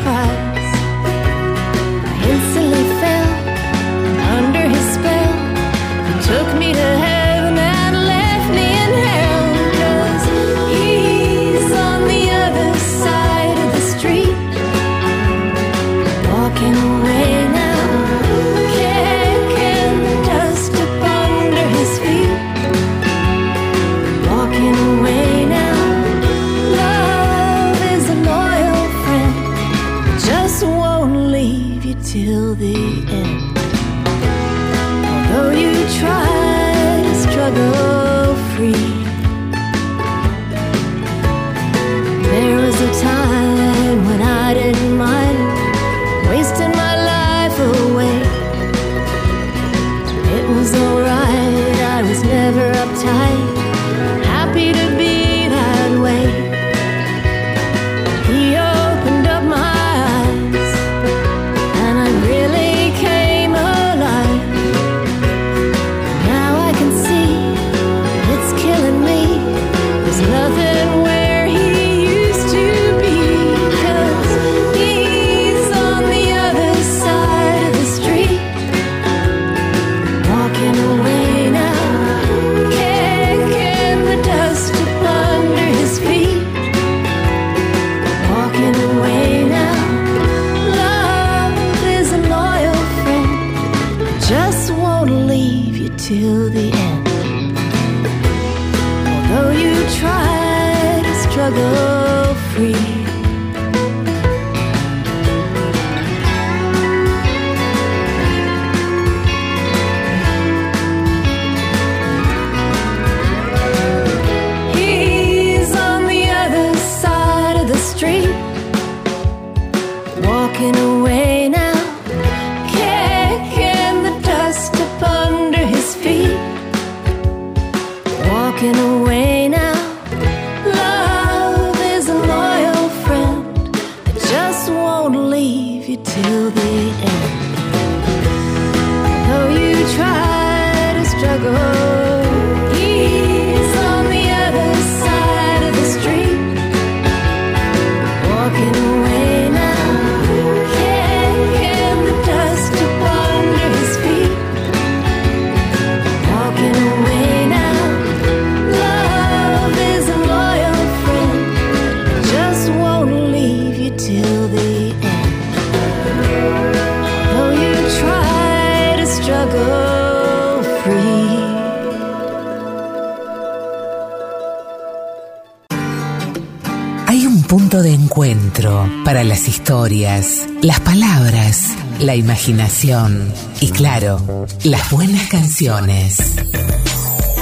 Para 179.04 179.24
las 179.24 179.48
historias, 179.48 180.48
las 180.62 180.80
palabras, 180.80 181.74
la 182.00 182.16
imaginación 182.16 183.32
y 183.60 183.72
claro, 183.72 184.48
las 184.64 184.90
buenas 184.92 185.28
canciones. 185.28 186.18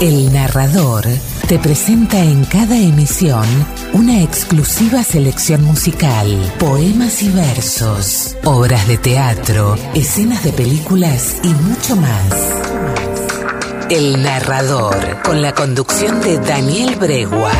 El 0.01 0.33
narrador 0.33 1.05
te 1.47 1.59
presenta 1.59 2.19
en 2.19 2.45
cada 2.45 2.77
emisión 2.77 3.45
una 3.93 4.21
exclusiva 4.21 5.03
selección 5.03 5.63
musical, 5.63 6.53
poemas 6.59 7.21
y 7.23 7.29
versos, 7.29 8.35
obras 8.43 8.87
de 8.87 8.97
teatro, 8.97 9.77
escenas 9.93 10.43
de 10.43 10.51
películas 10.51 11.35
y 11.43 11.49
mucho 11.49 11.95
más. 11.95 12.33
El 13.89 14.23
narrador, 14.23 15.21
con 15.23 15.41
la 15.41 15.53
conducción 15.53 16.21
de 16.21 16.39
Daniel 16.39 16.95
Bregua. 16.95 17.51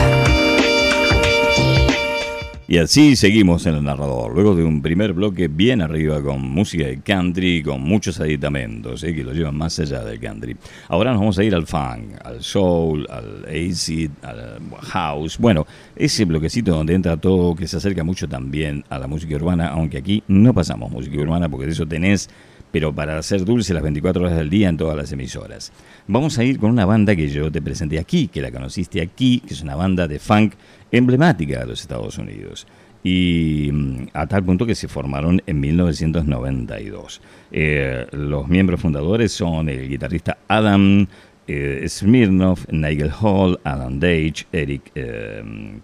Y 2.73 2.79
así 2.79 3.15
seguimos 3.15 3.67
en 3.67 3.75
el 3.75 3.83
narrador, 3.83 4.33
luego 4.33 4.55
de 4.55 4.63
un 4.63 4.81
primer 4.81 5.13
bloque 5.13 5.47
bien 5.47 5.79
arriba 5.79 6.23
con 6.23 6.41
música 6.41 6.87
de 6.87 7.01
country, 7.01 7.61
con 7.61 7.83
muchos 7.83 8.19
aditamentos 8.19 9.03
¿eh? 9.03 9.13
que 9.13 9.23
lo 9.23 9.31
llevan 9.31 9.55
más 9.55 9.77
allá 9.77 10.03
del 10.03 10.19
country. 10.19 10.57
Ahora 10.87 11.11
nos 11.11 11.19
vamos 11.19 11.37
a 11.37 11.43
ir 11.43 11.53
al 11.53 11.67
funk, 11.67 12.15
al 12.23 12.41
soul, 12.41 13.05
al 13.11 13.45
acid, 13.45 14.09
al 14.23 14.59
house. 14.81 15.37
Bueno, 15.37 15.67
ese 15.95 16.25
bloquecito 16.25 16.71
donde 16.71 16.95
entra 16.95 17.15
todo 17.15 17.55
que 17.55 17.67
se 17.67 17.77
acerca 17.77 18.03
mucho 18.03 18.27
también 18.27 18.83
a 18.89 18.97
la 18.97 19.05
música 19.05 19.35
urbana, 19.35 19.67
aunque 19.67 19.99
aquí 19.99 20.23
no 20.27 20.51
pasamos 20.55 20.89
música 20.89 21.15
urbana 21.21 21.47
porque 21.47 21.67
de 21.67 21.73
eso 21.73 21.85
tenés, 21.85 22.27
pero 22.71 22.91
para 22.91 23.19
hacer 23.19 23.45
dulce 23.45 23.75
las 23.75 23.83
24 23.83 24.23
horas 24.23 24.35
del 24.35 24.49
día 24.49 24.67
en 24.67 24.77
todas 24.77 24.97
las 24.97 25.11
emisoras. 25.11 25.71
Vamos 26.07 26.39
a 26.39 26.43
ir 26.43 26.57
con 26.57 26.71
una 26.71 26.85
banda 26.85 27.15
que 27.15 27.27
yo 27.27 27.51
te 27.51 27.61
presenté 27.61 27.99
aquí, 27.99 28.29
que 28.29 28.41
la 28.41 28.51
conociste 28.51 28.99
aquí, 28.99 29.41
que 29.41 29.53
es 29.53 29.61
una 29.61 29.75
banda 29.75 30.07
de 30.07 30.17
funk 30.17 30.55
emblemática 30.93 31.59
de 31.59 31.65
los 31.65 31.81
Estados 31.81 32.17
Unidos. 32.17 32.65
Y 33.03 33.69
mm, 33.73 34.07
a 34.13 34.27
tal 34.27 34.43
punto 34.43 34.65
que 34.65 34.75
se 34.75 34.87
formaron 34.87 35.41
en 35.45 35.59
1992. 35.59 37.21
Eh, 37.51 38.07
los 38.11 38.47
miembros 38.47 38.79
fundadores 38.79 39.33
son 39.33 39.67
el 39.67 39.89
guitarrista 39.89 40.37
Adam 40.47 41.07
eh, 41.45 41.83
Smirnoff, 41.89 42.65
Nigel 42.71 43.11
Hall, 43.21 43.59
Alan 43.65 43.99
Dage, 43.99 44.45
Eric 44.53 44.91
eh, 44.95 45.43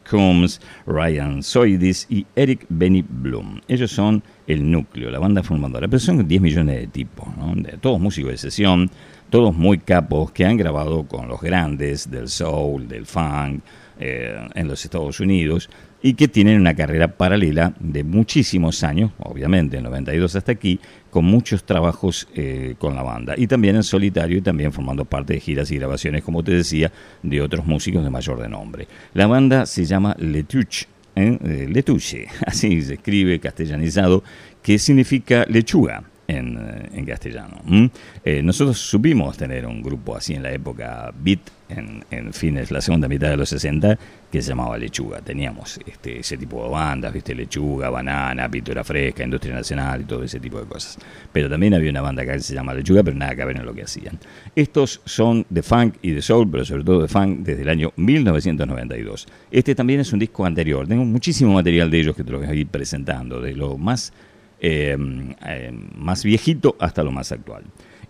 Combs, 0.09 0.61
Ryan 0.85 1.43
Soidis 1.43 2.07
y 2.09 2.25
Eric 2.35 2.65
Benny 2.69 3.03
Bloom. 3.07 3.59
Ellos 3.67 3.91
son 3.91 4.23
el 4.47 4.71
núcleo, 4.71 5.11
la 5.11 5.19
banda 5.19 5.43
fundadora, 5.43 5.87
pero 5.89 5.99
son 5.99 6.25
10 6.25 6.41
millones 6.41 6.79
de 6.79 6.87
tipos, 6.87 7.27
¿no? 7.35 7.53
de 7.55 7.77
todos 7.77 7.99
músicos 7.99 8.31
de 8.31 8.37
sesión, 8.37 8.89
todos 9.29 9.53
muy 9.53 9.79
capos 9.79 10.31
que 10.31 10.45
han 10.45 10.55
grabado 10.55 11.03
con 11.03 11.27
los 11.27 11.41
grandes 11.41 12.09
del 12.09 12.29
soul, 12.29 12.87
del 12.87 13.05
funk, 13.05 13.61
eh, 13.99 14.47
en 14.55 14.67
los 14.67 14.83
Estados 14.85 15.19
Unidos 15.19 15.69
y 16.01 16.13
que 16.13 16.27
tienen 16.27 16.59
una 16.59 16.73
carrera 16.73 17.17
paralela 17.17 17.73
de 17.79 18.03
muchísimos 18.03 18.83
años, 18.83 19.11
obviamente, 19.19 19.77
en 19.77 19.83
92 19.83 20.35
hasta 20.35 20.53
aquí, 20.53 20.79
con 21.09 21.25
muchos 21.25 21.63
trabajos 21.65 22.27
eh, 22.35 22.75
con 22.77 22.95
la 22.95 23.03
banda 23.03 23.33
y 23.37 23.47
también 23.47 23.75
en 23.75 23.83
solitario 23.83 24.37
y 24.37 24.41
también 24.41 24.71
formando 24.71 25.05
parte 25.05 25.33
de 25.33 25.39
giras 25.39 25.69
y 25.71 25.77
grabaciones, 25.77 26.23
como 26.23 26.43
te 26.43 26.53
decía, 26.53 26.91
de 27.21 27.41
otros 27.41 27.65
músicos 27.65 28.03
de 28.03 28.09
mayor 28.09 28.39
renombre. 28.39 28.87
La 29.13 29.27
banda 29.27 29.65
se 29.65 29.85
llama 29.85 30.15
Letuche, 30.17 30.87
¿eh? 31.15 31.37
Eh, 31.43 31.67
Letuche, 31.69 32.27
así 32.45 32.81
se 32.81 32.93
escribe 32.95 33.39
castellanizado, 33.39 34.23
que 34.61 34.79
significa 34.79 35.45
lechuga 35.47 36.03
en, 36.29 36.57
eh, 36.57 36.89
en 36.93 37.05
castellano. 37.05 37.59
¿m? 37.67 37.89
Eh, 38.23 38.41
nosotros 38.43 38.77
supimos 38.77 39.35
tener 39.35 39.65
un 39.65 39.81
grupo 39.81 40.15
así 40.15 40.35
en 40.35 40.43
la 40.43 40.51
época 40.51 41.11
beat, 41.17 41.39
en, 41.69 42.03
en 42.09 42.33
fines, 42.33 42.71
la 42.71 42.81
segunda 42.81 43.07
mitad 43.07 43.29
de 43.29 43.37
los 43.37 43.49
60, 43.49 43.97
que 44.31 44.41
se 44.41 44.49
llamaba 44.49 44.77
Lechuga. 44.77 45.21
Teníamos 45.21 45.79
este, 45.85 46.19
ese 46.19 46.37
tipo 46.37 46.63
de 46.63 46.69
bandas, 46.69 47.13
viste, 47.13 47.33
Lechuga, 47.33 47.89
Banana, 47.89 48.49
Pintura 48.49 48.83
Fresca, 48.83 49.23
Industria 49.23 49.55
Nacional 49.55 50.01
y 50.01 50.03
todo 50.05 50.23
ese 50.23 50.39
tipo 50.39 50.59
de 50.59 50.67
cosas. 50.67 50.97
Pero 51.31 51.49
también 51.49 51.73
había 51.73 51.89
una 51.89 52.01
banda 52.01 52.21
acá 52.23 52.33
que 52.33 52.39
se 52.39 52.53
llama 52.53 52.73
Lechuga, 52.73 53.03
pero 53.03 53.17
nada 53.17 53.35
que 53.35 53.45
ver 53.45 53.57
en 53.57 53.65
lo 53.65 53.73
que 53.73 53.83
hacían. 53.83 54.19
Estos 54.55 55.01
son 55.05 55.45
de 55.49 55.63
funk 55.63 55.95
y 56.01 56.11
de 56.11 56.21
soul, 56.21 56.49
pero 56.49 56.63
sobre 56.63 56.83
todo 56.83 57.01
de 57.01 57.07
funk 57.07 57.39
desde 57.39 57.63
el 57.63 57.69
año 57.69 57.91
1992. 57.95 59.27
Este 59.51 59.73
también 59.73 59.99
es 59.99 60.13
un 60.13 60.19
disco 60.19 60.45
anterior. 60.45 60.87
Tengo 60.87 61.05
muchísimo 61.05 61.53
material 61.53 61.89
de 61.89 61.99
ellos 61.99 62.15
que 62.15 62.23
te 62.23 62.31
lo 62.31 62.39
voy 62.39 62.47
a 62.47 62.53
ir 62.53 62.67
presentando, 62.67 63.41
de 63.41 63.55
lo 63.55 63.77
más 63.77 64.13
eh, 64.61 64.97
eh, 65.45 65.71
más 65.95 66.23
viejito 66.23 66.75
hasta 66.79 67.03
lo 67.03 67.11
más 67.11 67.31
actual. 67.31 67.63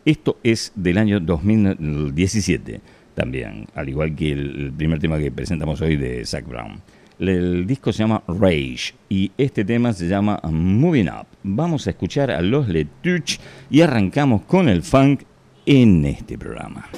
Esto 0.06 0.38
es 0.44 0.72
del 0.76 0.98
año 0.98 1.20
2017 1.20 2.82
también, 3.14 3.68
al 3.76 3.90
igual 3.90 4.16
que 4.16 4.32
el, 4.32 4.72
primer 4.76 5.00
tema 5.00 5.20
que 5.20 5.32
presentamos 5.32 5.82
hoy 5.82 5.98
de 5.98 6.26
Zach 6.26 6.46
Brown. 6.48 6.82
El, 7.20 7.30
el 7.30 7.68
disco 7.68 7.92
se 7.92 8.00
llama 8.00 8.24
Rage 8.28 8.94
y 9.10 9.32
este 9.38 9.66
tema 9.66 9.92
se 9.92 10.08
llama 10.08 10.40
Moving 10.44 11.10
Up. 11.10 11.28
Vamos 11.44 11.86
a 11.88 11.90
escuchar 11.90 12.32
a 12.32 12.42
los 12.42 12.70
Letuch 12.70 13.40
y 13.70 13.82
arrancamos 13.82 14.44
con 14.44 14.70
el 14.70 14.84
funk 14.84 15.24
en 15.66 16.06
este 16.06 16.38
programa. 16.38 16.90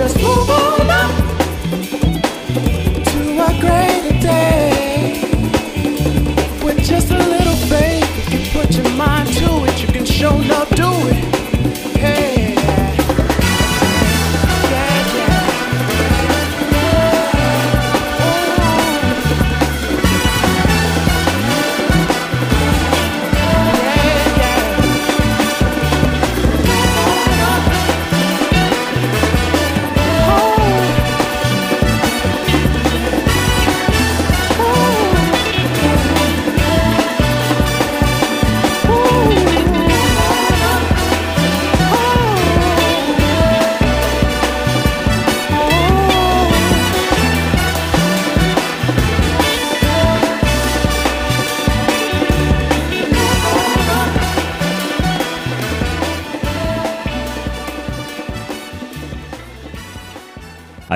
Just 0.00 0.16
move 0.16 0.48
on 0.48 0.79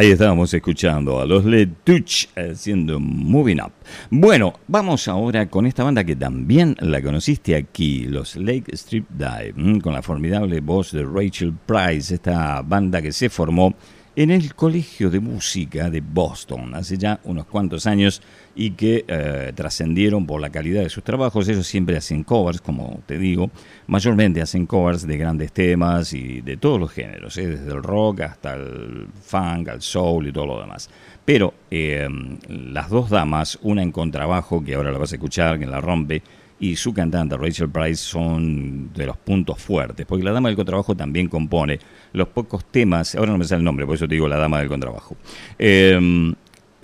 Ahí 0.05 0.11
estábamos 0.11 0.53
escuchando 0.53 1.19
a 1.19 1.25
los 1.25 1.47
Led 1.47 1.71
Touch 1.83 2.27
haciendo 2.37 3.01
Moving 3.01 3.59
Up. 3.63 3.73
Bueno, 4.11 4.53
vamos 4.69 5.09
ahora 5.09 5.49
con 5.49 5.65
esta 5.65 5.83
banda 5.83 6.05
que 6.05 6.15
también 6.15 6.77
la 6.81 7.01
conociste 7.01 7.57
aquí, 7.57 8.05
los 8.05 8.37
Lake 8.37 8.71
Strip 8.75 9.09
Dive, 9.09 9.81
con 9.81 9.95
la 9.95 10.03
formidable 10.03 10.61
voz 10.61 10.93
de 10.93 11.05
Rachel 11.05 11.55
Price, 11.65 12.13
esta 12.13 12.61
banda 12.61 13.01
que 13.01 13.13
se 13.13 13.31
formó 13.31 13.75
en 14.17 14.31
el 14.31 14.55
Colegio 14.55 15.11
de 15.11 15.19
Música 15.19 15.91
de 15.91 16.01
Boston 16.01 16.75
hace 16.75 16.97
ya 16.97 17.21
unos 17.25 17.47
cuantos 17.47 17.87
años 17.87 18.23
y 18.55 18.71
que 18.73 19.05
eh, 19.09 19.53
trascendieron 19.55 20.25
por 20.27 20.41
la 20.41 20.51
calidad 20.51 20.83
de 20.83 20.89
sus 20.89 21.03
trabajos. 21.03 21.49
Ellos 21.49 21.67
siempre 21.67 21.97
hacen 21.97 22.23
covers, 22.23 22.61
como 22.61 23.01
te 23.07 23.19
digo, 23.19 23.51
mayormente 23.89 24.41
hacen 24.41 24.67
covers 24.67 25.07
de 25.07 25.17
grandes 25.17 25.53
temas 25.53 26.13
y 26.13 26.41
de 26.41 26.57
todos 26.57 26.79
los 26.79 26.93
géneros, 26.93 27.37
eh, 27.39 27.49
desde 27.49 27.73
el 27.73 27.83
rock 27.83 28.21
hasta 28.21 28.55
el 28.55 29.09
funk, 29.21 29.69
al 29.69 29.83
soul 29.83 30.29
y 30.29 30.33
todo 30.33 30.47
lo 30.47 30.61
demás. 30.61 30.89
Pero 31.25 31.55
eh, 31.71 32.09
las 32.49 32.91
dos 32.91 33.11
damas, 33.11 33.59
una 33.63 33.83
en 33.83 33.91
contrabajo, 33.91 34.63
que 34.63 34.75
ahora 34.75 34.93
la 34.93 34.99
vas 34.99 35.13
a 35.13 35.17
escuchar, 35.17 35.59
que 35.59 35.67
la 35.67 35.81
rompe, 35.81 36.23
y 36.61 36.77
su 36.77 36.95
cantante 36.95 37.37
Rachel 37.37 37.69
Price 37.69 37.97
son 37.97 38.93
de 38.93 39.07
los 39.07 39.17
puntos 39.17 39.61
fuertes, 39.61 40.07
porque 40.07 40.25
la 40.25 40.33
dama 40.33 40.49
del 40.49 40.57
contrabajo 40.57 40.95
también 40.95 41.29
compone 41.29 41.79
los 42.13 42.29
pocos 42.29 42.65
temas, 42.67 43.15
ahora 43.15 43.33
no 43.33 43.39
me 43.39 43.45
sale 43.45 43.59
el 43.59 43.65
nombre, 43.65 43.87
por 43.87 43.97
eso 43.97 44.07
te 44.07 44.15
digo 44.15 44.29
la 44.29 44.37
dama 44.37 44.59
del 44.59 44.69
contrabajo. 44.69 45.17
Eh, 45.59 46.35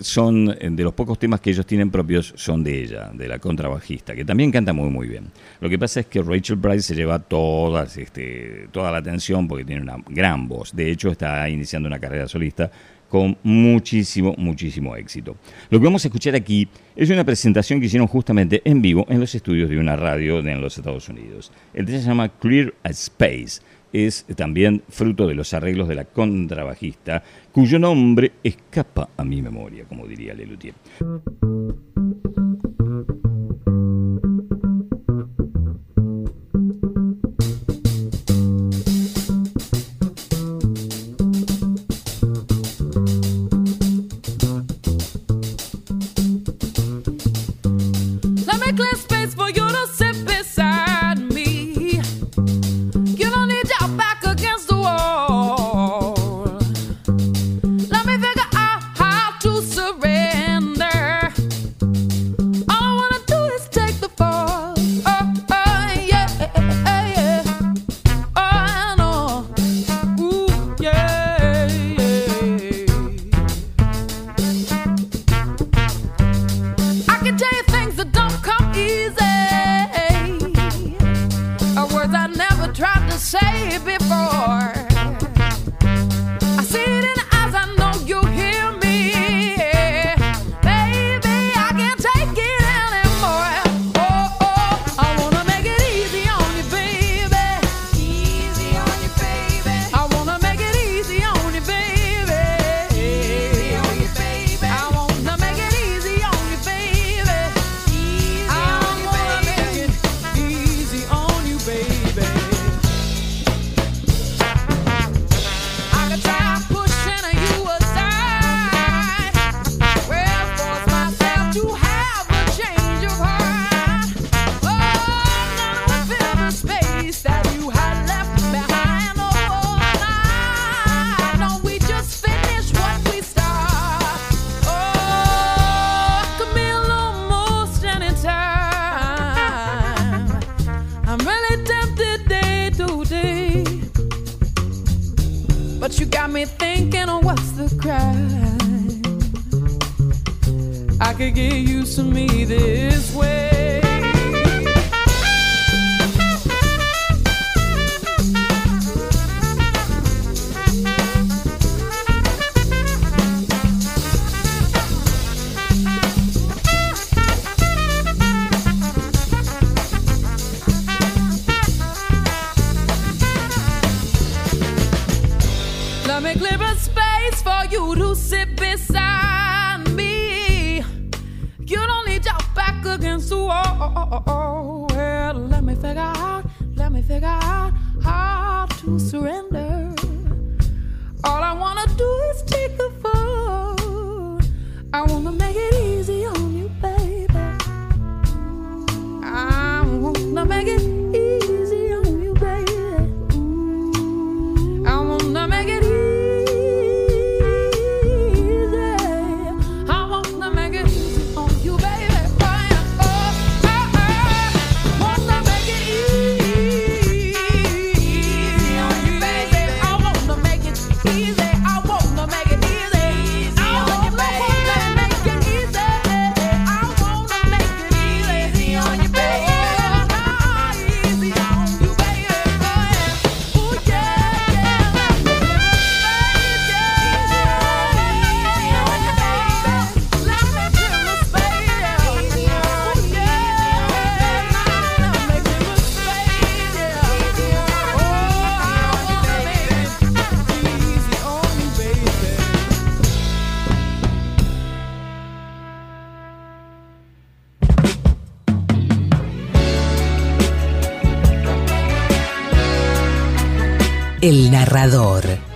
son 0.01 0.45
de 0.45 0.83
los 0.83 0.93
pocos 0.93 1.19
temas 1.19 1.39
que 1.39 1.51
ellos 1.51 1.65
tienen 1.65 1.91
propios 1.91 2.33
son 2.35 2.63
de 2.63 2.83
ella, 2.83 3.11
de 3.13 3.27
la 3.27 3.39
contrabajista, 3.39 4.15
que 4.15 4.25
también 4.25 4.51
canta 4.51 4.73
muy 4.73 4.89
muy 4.89 5.07
bien. 5.07 5.25
Lo 5.59 5.69
que 5.69 5.77
pasa 5.77 5.99
es 6.01 6.07
que 6.07 6.21
Rachel 6.21 6.57
Price 6.57 6.81
se 6.81 6.95
lleva 6.95 7.19
todas, 7.19 7.95
este, 7.97 8.67
toda 8.71 8.91
la 8.91 8.97
atención 8.97 9.47
porque 9.47 9.63
tiene 9.63 9.83
una 9.83 9.97
gran 10.09 10.47
voz. 10.47 10.75
De 10.75 10.89
hecho, 10.91 11.11
está 11.11 11.47
iniciando 11.47 11.87
una 11.87 11.99
carrera 11.99 12.27
solista 12.27 12.71
con 13.11 13.37
muchísimo, 13.43 14.33
muchísimo 14.37 14.95
éxito. 14.95 15.35
Lo 15.69 15.79
que 15.79 15.85
vamos 15.85 16.05
a 16.05 16.07
escuchar 16.07 16.33
aquí 16.33 16.69
es 16.95 17.09
una 17.09 17.25
presentación 17.25 17.81
que 17.81 17.87
hicieron 17.87 18.07
justamente 18.07 18.61
en 18.63 18.81
vivo 18.81 19.05
en 19.09 19.19
los 19.19 19.35
estudios 19.35 19.69
de 19.69 19.77
una 19.77 19.97
radio 19.97 20.39
en 20.39 20.61
los 20.61 20.77
Estados 20.77 21.09
Unidos. 21.09 21.51
El 21.73 21.85
tema 21.85 21.99
se 21.99 22.05
llama 22.05 22.29
Clear 22.29 22.73
Space. 22.85 23.61
Es 23.91 24.25
también 24.37 24.81
fruto 24.87 25.27
de 25.27 25.35
los 25.35 25.53
arreglos 25.53 25.89
de 25.89 25.95
la 25.95 26.05
contrabajista, 26.05 27.21
cuyo 27.51 27.77
nombre 27.77 28.31
escapa 28.41 29.09
a 29.17 29.25
mi 29.25 29.41
memoria, 29.41 29.83
como 29.83 30.07
diría 30.07 30.33
Lelutier. 30.33 30.73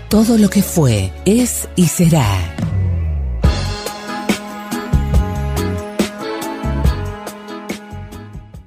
Todo 0.10 0.38
lo 0.38 0.49
que 0.49 0.62
fue, 0.62 1.10
es 1.23 1.69
y 1.78 1.86
será. 1.86 2.28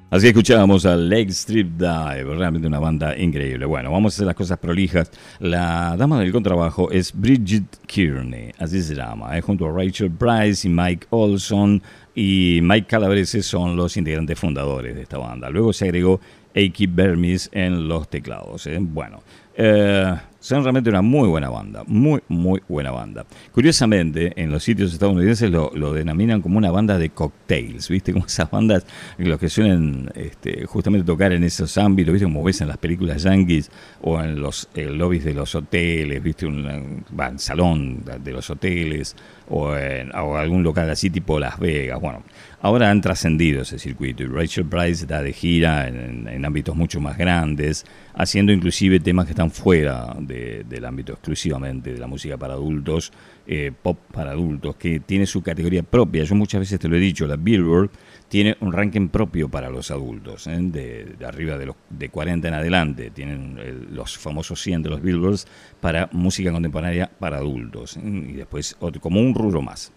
Así 0.09 0.29
escuchábamos 0.29 0.87
a 0.87 0.97
Lake 0.97 1.29
Strip 1.33 1.77
Dive, 1.77 2.35
realmente 2.35 2.67
una 2.67 2.79
banda 2.79 3.15
increíble. 3.19 3.67
Bueno, 3.67 3.93
vamos 3.93 4.15
a 4.15 4.17
hacer 4.17 4.27
las 4.27 4.37
cosas 4.37 4.57
prolijas. 4.57 5.11
La 5.39 5.95
dama 5.99 6.19
del 6.19 6.33
contrabajo 6.33 6.91
es 6.91 7.13
Bridget 7.13 7.87
Kearney, 7.87 8.51
así 8.59 8.83
se 8.83 8.95
llama, 8.95 9.37
¿eh? 9.37 9.43
junto 9.43 9.67
a 9.67 9.71
Rachel 9.71 10.11
Price 10.11 10.67
y 10.67 10.71
Mike 10.71 11.09
Olson 11.11 11.83
y 12.15 12.61
Mike 12.63 12.87
Calabrese 12.87 13.43
son 13.43 13.77
los 13.77 13.99
integrantes 13.99 14.39
fundadores 14.39 14.97
de 14.97 15.03
esta 15.03 15.19
banda. 15.19 15.51
Luego 15.51 15.75
se 15.75 15.85
agregó 15.85 16.23
Aki 16.57 16.87
Bermis 16.87 17.51
en 17.53 17.87
los 17.87 18.09
teclados. 18.09 18.67
¿eh? 18.67 18.79
Bueno, 18.81 19.23
eh, 19.55 20.15
son 20.49 20.63
realmente 20.65 20.91
una 20.91 21.03
muy 21.03 21.29
buena 21.29 21.51
banda, 21.51 21.83
muy, 21.87 22.21
muy 22.29 22.61
buena 22.69 22.91
banda. 22.91 23.27
Curiosamente, 23.53 24.33
en 24.41 24.51
los 24.51 24.63
sitios 24.63 24.93
estadounidenses 24.93 25.51
lo, 25.51 25.71
lo 25.75 25.93
denominan 25.93 26.41
como 26.41 26.57
una 26.59 26.71
banda 26.71 26.97
de 26.97 27.11
cocktails, 27.11 27.89
¿viste? 27.89 28.13
Como 28.13 28.25
esas 28.27 28.51
bandas, 28.51 28.87
los 29.19 29.39
que 29.39 29.49
suelen 29.49 30.11
este, 30.15 30.65
justamente 30.65 31.05
tocar 31.05 31.33
en 31.33 31.45
esos 31.45 31.77
ámbitos, 31.77 32.13
¿viste? 32.15 32.25
Como 32.25 32.43
ves 32.43 32.61
en 32.61 32.69
las 32.69 32.79
películas 32.79 33.23
yankees 33.25 33.71
o 34.01 34.21
en 34.23 34.41
los 34.41 34.69
eh, 34.75 34.87
lobbies 34.87 35.25
de 35.25 35.35
los 35.35 35.55
hoteles, 35.55 36.23
¿viste? 36.23 36.47
Un, 36.47 37.05
en 37.19 37.39
salón 37.39 38.03
de 38.25 38.33
los 38.33 38.49
hoteles 38.49 39.17
o, 39.49 39.75
en, 39.77 40.15
algún 40.15 40.63
local 40.63 40.89
así 40.89 41.11
tipo 41.11 41.39
Las 41.39 41.59
Vegas. 41.59 42.01
Bueno, 42.01 42.23
ahora 42.63 42.91
han 42.91 43.01
trascendido 43.01 43.63
ese 43.63 43.79
circuito 43.79 44.23
y 44.23 44.27
Rachel 44.27 44.65
Price 44.67 45.03
está 45.03 45.23
de 45.23 45.33
gira 45.33 45.89
en- 45.89 46.29
en 46.29 46.45
ámbitos 46.45 46.75
mucho 46.77 47.01
más 47.01 47.19
grandes, 47.19 47.85
haciendo 48.15 48.53
inclusive 48.53 49.01
temas 49.01 49.27
que 49.27 49.33
están 49.33 49.51
fuera 49.51 50.15
de- 50.21 50.38
del 50.69 50.85
ámbito 50.85 51.13
exclusivamente 51.13 51.93
de 51.93 51.99
la 51.99 52.07
música 52.07 52.37
para 52.37 52.55
adultos, 52.55 53.13
eh, 53.47 53.73
pop 53.83 53.99
para 54.13 54.31
adultos, 54.33 54.77
que 54.77 55.01
tiene 55.01 55.27
su 55.27 55.43
categoría 55.43 55.83
propia. 55.83 56.25
Yo 56.25 56.35
muchas 56.35 56.61
veces 56.61 56.79
te 56.79 56.89
lo 56.89 56.97
he 56.97 57.01
dicho, 57.01 57.27
la 57.27 57.37
Billboard 57.37 57.91
tiene 58.29 58.57
un 58.61 58.73
ranking 58.73 59.09
propio 59.09 59.49
para 59.49 59.71
los 59.71 59.91
adultos, 59.91 60.47
¿eh? 60.47 60.59
de, 60.61 61.17
arriba 61.27 61.57
de 61.57 61.67
los 61.67 61.77
de 61.89 62.11
40 62.11 62.49
en 62.49 62.55
adelante, 62.55 63.11
tienen 63.11 63.59
el- 63.59 63.95
los 63.95 64.19
famosos 64.19 64.61
100 64.63 64.83
de 64.83 64.91
los 64.91 65.01
Billboards 65.01 65.47
para 65.81 66.09
música 66.13 66.53
contemporánea 66.53 67.11
para 67.19 67.39
adultos, 67.39 67.97
¿eh? 67.97 68.03
y 68.05 68.33
después 68.35 68.77
otro- 68.81 69.01
como 69.01 69.21
un 69.21 69.35
rubro 69.35 69.63
más. 69.63 69.93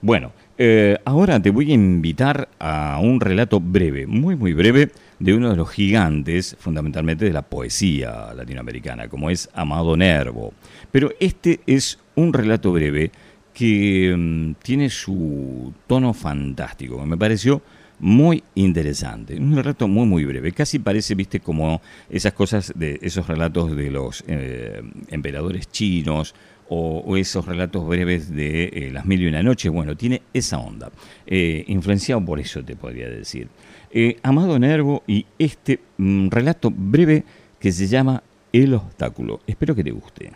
Bueno, 0.00 0.32
eh, 0.58 0.98
ahora 1.04 1.40
te 1.40 1.50
voy 1.50 1.70
a 1.70 1.74
invitar 1.74 2.48
a 2.58 2.98
un 3.00 3.20
relato 3.20 3.60
breve, 3.60 4.06
muy 4.06 4.36
muy 4.36 4.52
breve, 4.52 4.90
de 5.18 5.34
uno 5.34 5.50
de 5.50 5.56
los 5.56 5.70
gigantes, 5.70 6.56
fundamentalmente 6.58 7.24
de 7.24 7.32
la 7.32 7.42
poesía 7.42 8.32
latinoamericana, 8.34 9.08
como 9.08 9.30
es 9.30 9.48
Amado 9.54 9.96
Nervo. 9.96 10.52
Pero 10.90 11.12
este 11.20 11.60
es 11.66 11.98
un 12.14 12.32
relato 12.32 12.72
breve 12.72 13.10
que 13.54 14.14
mm, 14.16 14.52
tiene 14.62 14.90
su 14.90 15.72
tono 15.86 16.12
fantástico, 16.12 17.04
me 17.06 17.16
pareció 17.16 17.62
muy 18.00 18.44
interesante. 18.54 19.36
Un 19.36 19.56
relato 19.56 19.88
muy, 19.88 20.06
muy 20.06 20.24
breve. 20.24 20.52
Casi 20.52 20.78
parece, 20.78 21.14
viste, 21.14 21.40
como 21.40 21.82
esas 22.08 22.32
cosas 22.32 22.72
de 22.76 22.98
esos 23.02 23.26
relatos 23.26 23.74
de 23.74 23.90
los 23.90 24.24
eh, 24.28 24.82
emperadores 25.08 25.68
chinos 25.68 26.34
o, 26.68 27.16
esos 27.16 27.46
relatos 27.46 27.86
breves 27.86 28.30
de 28.30 28.64
eh, 28.64 28.90
Las 28.92 29.06
Mil 29.06 29.22
y 29.22 29.26
Una 29.26 29.42
Noches. 29.42 29.72
Bueno, 29.72 29.96
tiene 29.96 30.22
esa 30.32 30.58
onda. 30.58 30.90
Eh, 31.26 31.64
influenciado 31.68 32.24
por 32.24 32.40
eso, 32.40 32.62
te 32.62 32.76
podría 32.76 33.08
decir. 33.08 33.48
Eh, 33.90 34.18
Amado 34.22 34.58
Nervo 34.58 35.02
y 35.06 35.24
este 35.38 35.80
mm, 35.96 36.28
relato 36.28 36.70
breve 36.70 37.24
que 37.58 37.72
se 37.72 37.86
llama 37.86 38.22
El 38.52 38.74
Obstáculo. 38.74 39.40
Espero 39.46 39.74
que 39.74 39.84
te 39.84 39.90
guste. 39.90 40.32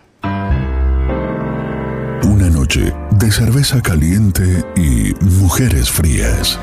Una 2.24 2.48
noche 2.48 2.92
de 3.18 3.30
cerveza 3.30 3.82
caliente 3.82 4.64
y 4.76 5.12
mujeres 5.24 5.90
frías. 5.90 6.58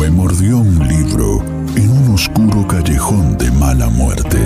Me 0.00 0.10
mordió 0.10 0.58
un 0.58 0.88
libro 0.88 1.42
en 1.76 1.90
un 1.90 2.14
oscuro 2.14 2.66
callejón 2.66 3.38
de 3.38 3.50
mala 3.52 3.88
muerte. 3.88 4.38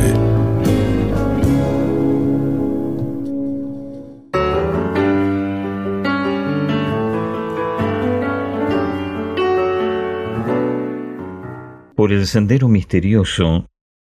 Por 12.03 12.13
el 12.13 12.27
sendero 12.27 12.67
misterioso, 12.67 13.71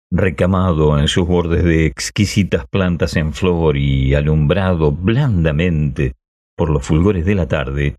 recamado 0.10 0.98
en 0.98 1.10
sus 1.10 1.28
bordes 1.28 1.62
de 1.66 1.86
exquisitas 1.86 2.66
plantas 2.66 3.18
en 3.18 3.34
flor 3.34 3.76
y 3.76 4.14
alumbrado 4.14 4.94
blandamente 4.94 6.16
por 6.56 6.70
los 6.70 6.86
fulgores 6.86 7.26
de 7.26 7.36
la 7.36 7.50
tarde, 7.50 7.98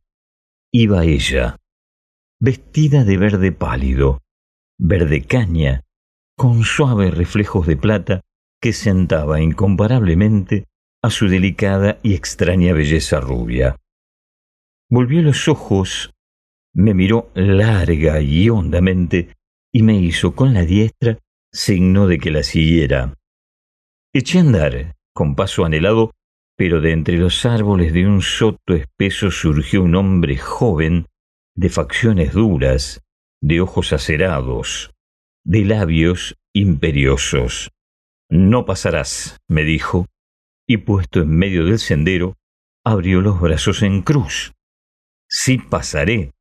iba 0.72 1.05
ella, 1.05 1.59
vestida 2.40 3.05
de 3.05 3.18
verde 3.18 3.52
pálido, 3.52 4.22
verde 4.78 5.26
caña, 5.26 5.83
con 6.38 6.64
suaves 6.64 7.14
reflejos 7.14 7.66
de 7.66 7.76
plata 7.76 8.22
que 8.62 8.72
sentaba 8.72 9.42
incomparablemente 9.42 10.68
a 11.02 11.11
su 11.11 11.28
delicada 11.28 11.98
y 12.02 12.14
extraña 12.14 12.72
belleza 12.72 13.20
rubia. 13.20 13.76
Volvió 14.88 15.20
los 15.20 15.48
ojos, 15.48 16.14
me 16.72 16.94
miró 16.94 17.31
larga 17.35 18.22
y 18.22 18.48
hondamente 18.48 19.35
y 19.72 19.82
me 19.82 19.96
hizo 19.96 20.35
con 20.35 20.52
la 20.52 20.62
diestra 20.62 21.18
signo 21.52 22.06
de 22.06 22.18
que 22.18 22.30
la 22.30 22.42
siguiera. 22.42 23.14
Eché 24.14 24.38
a 24.38 24.42
andar, 24.42 24.96
con 25.14 25.35
paso 25.35 25.64
anhelado, 25.64 26.12
pero 26.56 26.80
de 26.80 26.92
entre 26.92 27.16
los 27.16 27.46
árboles 27.46 27.92
de 27.92 28.06
un 28.06 28.20
soto 28.20 28.74
espeso 28.74 29.30
surgió 29.30 29.82
un 29.82 29.94
hombre 29.94 30.37
joven, 30.37 31.06
de 31.56 31.68
facciones 31.68 32.32
duras, 32.32 33.02
de 33.42 33.61
ojos 33.61 33.92
acerados, 33.92 34.92
de 35.44 35.64
labios 35.64 36.37
imperiosos. 36.54 37.70
No 38.30 38.64
pasarás, 38.64 39.38
me 39.48 39.64
dijo, 39.64 40.06
y 40.66 40.78
puesto 40.78 41.22
en 41.22 41.30
medio 41.30 41.64
del 41.64 41.78
sendero, 41.78 42.37
abrió 42.85 43.20
los 43.20 43.40
brazos 43.40 43.82
en 43.82 44.02
cruz. 44.02 44.52
Sí 45.28 45.58
pasaré, 45.58 46.32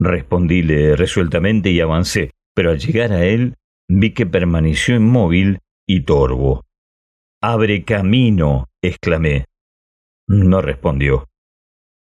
respondíle 0.00 0.96
resueltamente 0.96 1.70
y 1.70 1.80
avancé, 1.80 2.32
pero 2.54 2.70
al 2.70 2.78
llegar 2.78 3.12
a 3.12 3.24
él 3.24 3.56
vi 3.88 4.12
que 4.12 4.26
permaneció 4.26 4.96
inmóvil 4.96 5.60
y 5.86 6.04
torvo. 6.04 6.64
Abre 7.42 7.84
camino, 7.84 8.68
exclamé. 8.82 9.46
No 10.28 10.60
respondió. 10.62 11.28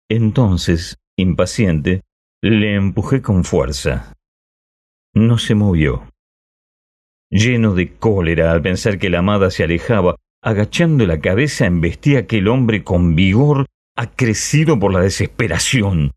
Entonces, 0.09 0.99
impaciente, 1.17 2.03
le 2.43 2.75
empujé 2.75 3.23
con 3.23 3.45
fuerza. 3.45 4.15
No 5.15 5.39
se 5.39 5.55
movió. 5.55 6.09
Lleno 7.31 7.75
de 7.75 7.97
cólera 7.97 8.53
al 8.53 8.63
pensar 8.63 8.99
que 8.99 9.11
la 9.11 9.21
amada 9.21 9.51
se 9.51 9.65
alejaba, 9.65 10.17
agachando 10.43 11.07
la 11.07 11.21
cabeza 11.21 11.67
embestí 11.67 12.17
a 12.17 12.21
aquel 12.21 12.49
hombre 12.49 12.83
con 12.83 13.15
vigor 13.15 13.67
acrecido 13.97 14.79
por 14.79 14.93
la 14.93 15.01
desesperación. 15.01 16.13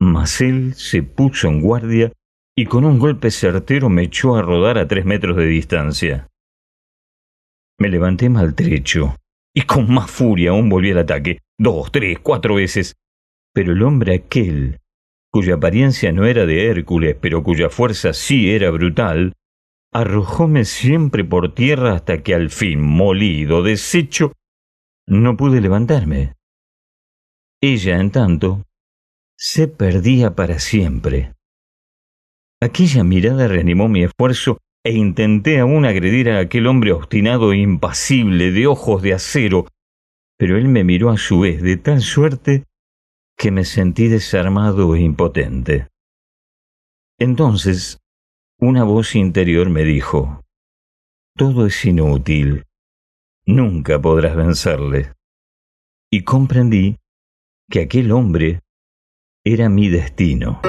Mas 0.00 0.40
él 0.40 0.74
se 0.74 1.02
puso 1.02 1.48
en 1.48 1.60
guardia 1.60 2.12
y 2.56 2.66
con 2.66 2.84
un 2.84 2.98
golpe 2.98 3.30
certero 3.30 3.88
me 3.88 4.02
echó 4.02 4.36
a 4.36 4.42
rodar 4.42 4.78
a 4.78 4.86
tres 4.86 5.04
metros 5.04 5.36
de 5.36 5.46
distancia. 5.46 6.28
Me 7.78 7.88
levanté 7.88 8.28
maltrecho 8.28 9.16
y 9.52 9.62
con 9.62 9.92
más 9.92 10.10
furia 10.10 10.50
aún 10.50 10.68
volví 10.68 10.90
al 10.90 10.98
ataque, 10.98 11.40
dos, 11.58 11.90
tres, 11.90 12.18
cuatro 12.20 12.56
veces. 12.56 12.94
Pero 13.52 13.72
el 13.72 13.82
hombre 13.82 14.14
aquel, 14.14 14.80
cuya 15.30 15.54
apariencia 15.54 16.12
no 16.12 16.26
era 16.26 16.46
de 16.46 16.66
Hércules, 16.66 17.16
pero 17.20 17.42
cuya 17.42 17.70
fuerza 17.70 18.12
sí 18.12 18.50
era 18.50 18.70
brutal, 18.70 19.32
arrojóme 19.92 20.64
siempre 20.64 21.24
por 21.24 21.54
tierra 21.54 21.94
hasta 21.94 22.22
que 22.22 22.34
al 22.34 22.50
fin, 22.50 22.80
molido, 22.80 23.62
deshecho, 23.62 24.32
no 25.06 25.36
pude 25.36 25.60
levantarme. 25.60 26.34
Ella, 27.60 28.00
en 28.00 28.10
tanto, 28.10 28.64
se 29.36 29.68
perdía 29.68 30.34
para 30.34 30.58
siempre. 30.58 31.32
Aquella 32.64 33.04
mirada 33.04 33.46
reanimó 33.46 33.90
mi 33.90 34.04
esfuerzo 34.04 34.56
e 34.82 34.94
intenté 34.94 35.60
aún 35.60 35.84
agredir 35.84 36.30
a 36.30 36.38
aquel 36.38 36.66
hombre 36.66 36.92
obstinado 36.92 37.52
e 37.52 37.58
impasible, 37.58 38.52
de 38.52 38.66
ojos 38.66 39.02
de 39.02 39.12
acero, 39.12 39.66
pero 40.38 40.56
él 40.56 40.68
me 40.68 40.82
miró 40.82 41.10
a 41.10 41.18
su 41.18 41.40
vez 41.40 41.60
de 41.60 41.76
tal 41.76 42.00
suerte 42.00 42.64
que 43.36 43.50
me 43.50 43.66
sentí 43.66 44.08
desarmado 44.08 44.94
e 44.94 45.02
impotente. 45.02 45.88
Entonces, 47.18 47.98
una 48.58 48.82
voz 48.82 49.14
interior 49.14 49.68
me 49.68 49.84
dijo, 49.84 50.40
Todo 51.36 51.66
es 51.66 51.84
inútil, 51.84 52.64
nunca 53.44 54.00
podrás 54.00 54.36
vencerle. 54.36 55.12
Y 56.10 56.24
comprendí 56.24 56.96
que 57.68 57.82
aquel 57.82 58.10
hombre 58.10 58.60
era 59.44 59.68
mi 59.68 59.90
destino. 59.90 60.62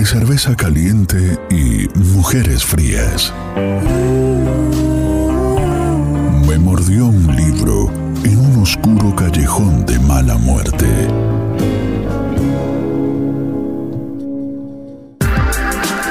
De 0.00 0.06
cerveza 0.06 0.56
caliente 0.56 1.38
y 1.50 1.86
mujeres 1.98 2.64
frías. 2.64 3.34
Me 6.46 6.58
mordió 6.58 7.04
un 7.04 7.36
libro 7.36 7.92
en 8.24 8.38
un 8.38 8.62
oscuro 8.62 9.14
callejón 9.14 9.84
de 9.84 9.98
mala 9.98 10.38
muerte. 10.38 10.86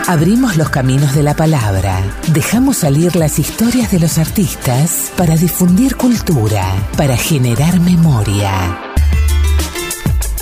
Abrimos 0.05 0.55
los 0.55 0.69
caminos 0.69 1.15
de 1.15 1.23
la 1.23 1.35
palabra, 1.35 1.99
dejamos 2.31 2.77
salir 2.77 3.15
las 3.15 3.39
historias 3.39 3.89
de 3.89 4.01
los 4.01 4.19
artistas 4.19 5.11
para 5.17 5.35
difundir 5.35 5.95
cultura, 5.95 6.75
para 6.95 7.17
generar 7.17 7.79
memoria. 7.79 8.51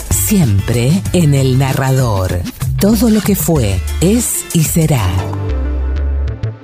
Siempre 0.10 1.02
en 1.14 1.34
el 1.34 1.58
narrador. 1.58 2.42
Todo 2.80 3.10
lo 3.10 3.22
que 3.22 3.34
fue, 3.34 3.80
es 4.02 4.56
y 4.56 4.62
será. 4.62 5.04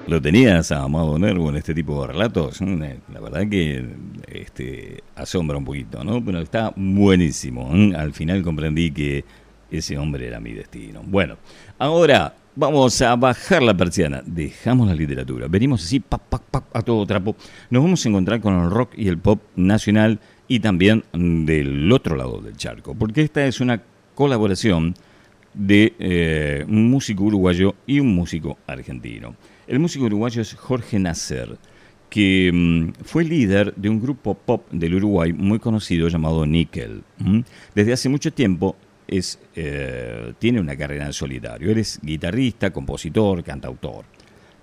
¿Lo 0.05 0.21
tenías 0.21 0.71
a 0.71 0.83
Amado 0.83 1.17
Nervo 1.17 1.49
en 1.49 1.55
este 1.55 1.73
tipo 1.73 2.01
de 2.01 2.13
relatos? 2.13 2.61
Mm, 2.61 2.83
eh, 2.83 2.99
La 3.11 3.19
verdad 3.19 3.49
que 3.49 3.83
este, 4.27 5.01
asombra 5.15 5.57
un 5.57 5.65
poquito, 5.65 6.03
¿no? 6.03 6.23
Pero 6.23 6.39
está 6.41 6.71
buenísimo. 6.75 7.67
¿eh? 7.73 7.95
Al 7.97 8.13
final 8.13 8.43
comprendí 8.43 8.91
que 8.91 9.25
ese 9.71 9.97
hombre 9.97 10.27
era 10.27 10.39
mi 10.39 10.53
destino. 10.53 11.01
Bueno, 11.03 11.37
ahora 11.79 12.35
vamos 12.55 13.01
a 13.01 13.15
bajar 13.15 13.63
la 13.63 13.73
persiana. 13.75 14.21
Dejamos 14.23 14.87
la 14.87 14.93
literatura. 14.93 15.47
Venimos 15.47 15.83
así, 15.83 15.99
pa, 15.99 16.19
pa, 16.19 16.37
pa, 16.37 16.63
a 16.73 16.83
todo 16.83 17.07
trapo. 17.07 17.35
Nos 17.71 17.81
vamos 17.81 18.05
a 18.05 18.09
encontrar 18.09 18.39
con 18.39 18.53
el 18.53 18.69
rock 18.69 18.91
y 18.95 19.07
el 19.07 19.17
pop 19.17 19.41
nacional 19.55 20.19
y 20.47 20.59
también 20.59 21.05
del 21.11 21.91
otro 21.91 22.15
lado 22.15 22.39
del 22.39 22.55
charco. 22.55 22.93
Porque 22.93 23.23
esta 23.23 23.47
es 23.47 23.59
una 23.61 23.81
colaboración 24.13 24.93
de 25.53 25.93
eh, 25.99 26.65
un 26.67 26.89
músico 26.89 27.23
uruguayo 27.23 27.75
y 27.85 27.99
un 27.99 28.13
músico 28.15 28.57
argentino. 28.67 29.35
El 29.67 29.79
músico 29.79 30.05
uruguayo 30.05 30.41
es 30.41 30.53
Jorge 30.55 30.99
Nasser, 30.99 31.57
que 32.09 32.51
mm, 32.53 33.03
fue 33.03 33.23
líder 33.23 33.73
de 33.75 33.89
un 33.89 34.01
grupo 34.01 34.35
pop 34.35 34.69
del 34.71 34.95
Uruguay 34.95 35.33
muy 35.33 35.59
conocido 35.59 36.07
llamado 36.07 36.45
Nickel. 36.45 37.03
¿m? 37.19 37.43
Desde 37.73 37.93
hace 37.93 38.09
mucho 38.09 38.31
tiempo 38.31 38.75
es, 39.07 39.39
eh, 39.55 40.33
tiene 40.39 40.59
una 40.59 40.75
carrera 40.75 41.05
en 41.05 41.13
solitario. 41.13 41.71
Él 41.71 41.79
es 41.79 41.99
guitarrista, 42.01 42.71
compositor, 42.71 43.43
cantautor. 43.43 44.05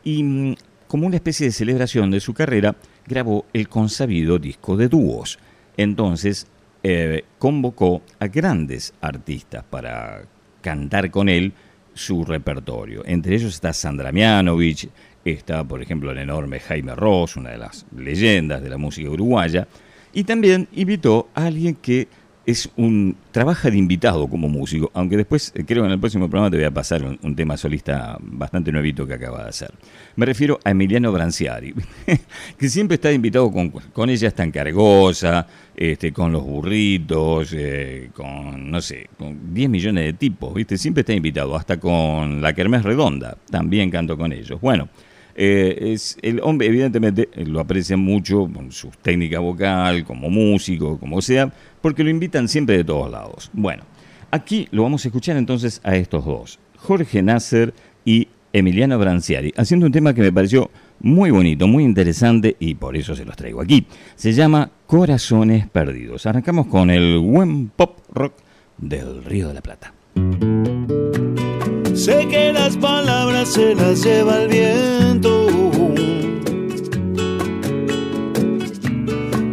Y 0.04 0.22
mm, 0.22 0.54
como 0.86 1.06
una 1.06 1.16
especie 1.16 1.46
de 1.46 1.52
celebración 1.52 2.10
de 2.10 2.20
su 2.20 2.34
carrera, 2.34 2.76
grabó 3.06 3.46
el 3.52 3.68
consabido 3.68 4.38
disco 4.38 4.76
de 4.76 4.88
dúos. 4.88 5.38
Entonces 5.76 6.46
eh, 6.82 7.24
convocó 7.38 8.02
a 8.18 8.26
grandes 8.26 8.94
artistas 9.00 9.64
para 9.68 10.22
cantar 10.60 11.10
con 11.10 11.28
él 11.28 11.52
su 11.94 12.24
repertorio. 12.24 13.02
Entre 13.06 13.34
ellos 13.34 13.54
está 13.54 13.72
Sandra 13.72 14.12
Mianovich, 14.12 14.88
está 15.24 15.64
por 15.64 15.82
ejemplo 15.82 16.10
el 16.10 16.18
enorme 16.18 16.60
Jaime 16.60 16.94
Ross, 16.94 17.36
una 17.36 17.50
de 17.50 17.58
las 17.58 17.86
leyendas 17.96 18.62
de 18.62 18.70
la 18.70 18.78
música 18.78 19.10
uruguaya, 19.10 19.66
y 20.12 20.24
también 20.24 20.68
invitó 20.72 21.28
a 21.34 21.46
alguien 21.46 21.74
que 21.76 22.08
es 22.50 22.70
un 22.76 23.16
trabaja 23.30 23.70
de 23.70 23.78
invitado 23.78 24.28
como 24.28 24.48
músico, 24.48 24.90
aunque 24.92 25.16
después 25.16 25.52
eh, 25.54 25.64
creo 25.64 25.82
que 25.82 25.86
en 25.86 25.92
el 25.92 26.00
próximo 26.00 26.28
programa 26.28 26.50
te 26.50 26.56
voy 26.56 26.66
a 26.66 26.70
pasar 26.70 27.02
un, 27.04 27.36
tema 27.36 27.56
solista 27.56 28.18
bastante 28.20 28.72
nuevito 28.72 29.06
que 29.06 29.14
acaba 29.14 29.44
de 29.44 29.48
hacer. 29.48 29.72
Me 30.16 30.26
refiero 30.26 30.58
a 30.64 30.70
Emiliano 30.70 31.12
Branciari, 31.12 31.74
que 32.58 32.68
siempre 32.68 32.96
está 32.96 33.12
invitado 33.12 33.50
con, 33.50 33.70
con 33.70 34.10
ella 34.10 34.30
tan 34.32 34.50
cargosa, 34.50 35.46
este, 35.76 36.12
con 36.12 36.32
los 36.32 36.44
burritos, 36.44 37.54
eh, 37.56 38.10
con, 38.12 38.70
no 38.70 38.80
sé, 38.80 39.08
con 39.16 39.54
10 39.54 39.70
millones 39.70 40.04
de 40.04 40.12
tipos, 40.14 40.52
¿viste? 40.52 40.76
Siempre 40.76 41.02
está 41.02 41.12
invitado, 41.12 41.56
hasta 41.56 41.78
con 41.78 42.42
la 42.42 42.52
Kermés 42.52 42.82
Redonda, 42.82 43.36
también 43.50 43.90
canto 43.90 44.16
con 44.16 44.32
ellos. 44.32 44.60
Bueno, 44.60 44.88
eh, 45.34 45.92
es, 45.92 46.16
el 46.22 46.40
hombre 46.40 46.66
evidentemente 46.66 47.28
eh, 47.34 47.44
lo 47.46 47.60
aprecia 47.60 47.96
mucho 47.96 48.48
con 48.52 48.72
su 48.72 48.90
técnica 49.02 49.38
vocal, 49.38 50.04
como 50.04 50.30
músico, 50.30 50.98
como 50.98 51.22
sea, 51.22 51.52
porque 51.80 52.04
lo 52.04 52.10
invitan 52.10 52.48
siempre 52.48 52.76
de 52.76 52.84
todos 52.84 53.10
lados. 53.10 53.50
Bueno, 53.52 53.84
aquí 54.30 54.68
lo 54.70 54.82
vamos 54.82 55.04
a 55.04 55.08
escuchar 55.08 55.36
entonces 55.36 55.80
a 55.84 55.96
estos 55.96 56.24
dos, 56.24 56.58
Jorge 56.76 57.22
Nasser 57.22 57.74
y 58.04 58.28
Emiliano 58.52 58.98
Branciari, 58.98 59.52
haciendo 59.56 59.86
un 59.86 59.92
tema 59.92 60.12
que 60.12 60.22
me 60.22 60.32
pareció 60.32 60.70
muy 61.00 61.30
bonito, 61.30 61.66
muy 61.66 61.84
interesante 61.84 62.56
y 62.58 62.74
por 62.74 62.96
eso 62.96 63.14
se 63.14 63.24
los 63.24 63.36
traigo 63.36 63.60
aquí. 63.60 63.86
Se 64.16 64.32
llama 64.32 64.70
Corazones 64.86 65.68
Perdidos. 65.68 66.26
Arrancamos 66.26 66.66
con 66.66 66.90
el 66.90 67.18
buen 67.18 67.68
pop 67.68 67.98
rock 68.12 68.34
del 68.78 69.24
Río 69.24 69.48
de 69.48 69.54
la 69.54 69.62
Plata. 69.62 69.94
Sé 72.00 72.26
que 72.28 72.50
las 72.50 72.78
palabras 72.78 73.52
se 73.52 73.74
las 73.74 74.02
lleva 74.02 74.44
el 74.44 74.48
viento. 74.48 75.48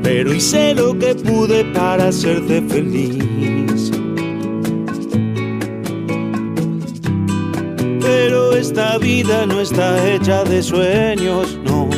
Pero 0.01 0.33
hice 0.33 0.73
lo 0.73 0.97
que 0.97 1.13
pude 1.13 1.65
para 1.73 2.07
hacerte 2.07 2.61
feliz. 2.61 3.91
Pero 7.99 8.53
esta 8.55 8.97
vida 8.97 9.45
no 9.45 9.59
está 9.59 10.09
hecha 10.09 10.45
de 10.45 10.63
sueños, 10.63 11.59
no. 11.65 11.89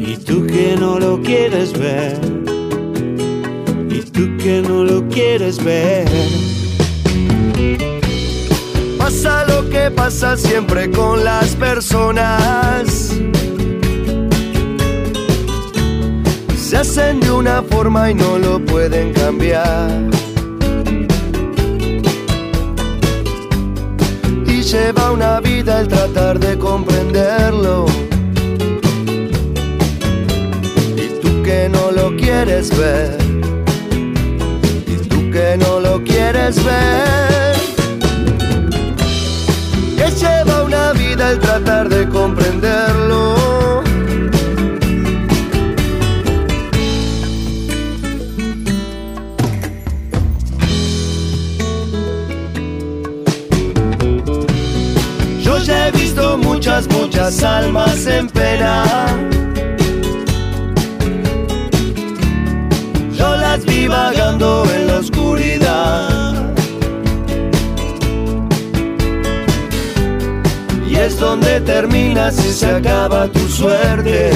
Y 0.00 0.16
tú 0.16 0.44
que 0.48 0.74
no 0.80 0.98
lo 0.98 1.22
quieres 1.22 1.72
ver. 1.78 2.18
Y 3.88 4.00
tú 4.00 4.36
que 4.42 4.64
no 4.66 4.82
lo 4.82 5.08
quieres 5.08 5.62
ver. 5.62 6.63
Pasa 9.04 9.44
lo 9.44 9.68
que 9.68 9.90
pasa 9.90 10.34
siempre 10.34 10.90
con 10.90 11.22
las 11.22 11.54
personas. 11.56 13.12
Se 16.56 16.74
hacen 16.78 17.20
de 17.20 17.30
una 17.30 17.62
forma 17.64 18.10
y 18.10 18.14
no 18.14 18.38
lo 18.38 18.58
pueden 18.64 19.12
cambiar. 19.12 19.90
Y 24.46 24.62
lleva 24.62 25.12
una 25.12 25.38
vida 25.40 25.82
el 25.82 25.88
tratar 25.88 26.40
de 26.40 26.58
comprenderlo. 26.58 27.84
Y 30.96 31.20
tú 31.20 31.42
que 31.42 31.68
no 31.68 31.90
lo 31.90 32.16
quieres 32.16 32.74
ver. 32.74 33.18
Y 34.86 34.96
tú 35.08 35.30
que 35.30 35.58
no 35.58 35.78
lo 35.78 36.02
quieres 36.02 36.56
ver. 36.64 37.53
Lleva 40.16 40.62
una 40.62 40.92
vida 40.92 41.32
el 41.32 41.38
tratar 41.40 41.88
de 41.88 42.08
comprenderlo. 42.08 43.82
Yo 55.40 55.58
ya 55.58 55.88
he 55.88 55.90
visto 55.90 56.38
muchas, 56.38 56.86
muchas 56.88 57.42
almas 57.42 58.06
en 58.06 58.28
pena. 58.28 59.33
Y 71.34 71.36
es 71.36 71.40
donde 71.40 71.60
termina 71.60 72.30
si 72.30 72.52
se 72.52 72.66
acaba 72.66 73.26
tu 73.28 73.48
suerte. 73.48 74.30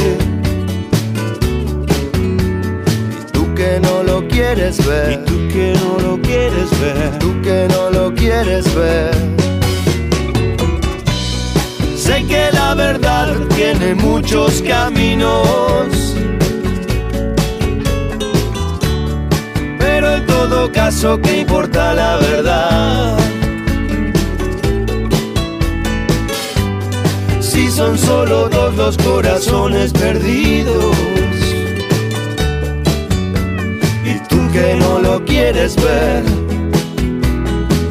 Y 3.20 3.32
tú 3.32 3.54
que 3.54 3.80
no 3.80 4.02
lo 4.02 4.26
quieres 4.28 4.84
ver. 4.84 5.12
Y 5.12 5.16
tú 5.24 5.48
que 5.48 5.74
no 5.74 5.98
lo 6.00 6.22
quieres 6.22 6.80
ver. 6.80 7.18
Tú 7.18 7.40
que 7.42 7.68
no 7.68 7.90
lo 7.90 8.14
quieres 8.14 8.74
ver. 8.74 9.14
Sé 11.96 12.24
que 12.26 12.50
la 12.52 12.74
verdad 12.74 13.34
tiene 13.54 13.94
muchos 13.94 14.62
caminos. 14.62 16.14
Pero 19.78 20.14
en 20.14 20.26
todo 20.26 20.72
caso, 20.72 21.20
¿qué 21.20 21.40
importa 21.40 21.94
la 21.94 22.16
verdad? 22.16 23.37
Si 27.58 27.72
son 27.72 27.98
solo 27.98 28.48
dos 28.48 28.76
los 28.76 28.96
corazones 28.98 29.92
perdidos. 29.92 30.96
Y 34.04 34.14
tú 34.28 34.48
que 34.52 34.76
no 34.76 35.00
lo 35.00 35.24
quieres 35.24 35.74
ver. 35.74 36.22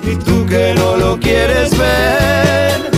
Y 0.10 0.16
tú 0.24 0.46
que 0.46 0.74
no 0.74 0.96
lo 0.96 1.20
quieres 1.20 1.78
ver 1.78 2.90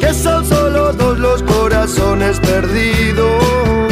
que 0.00 0.12
son 0.12 0.44
solo 0.44 0.92
dos 0.92 1.16
los 1.20 1.40
corazones 1.44 2.40
perdidos. 2.40 3.87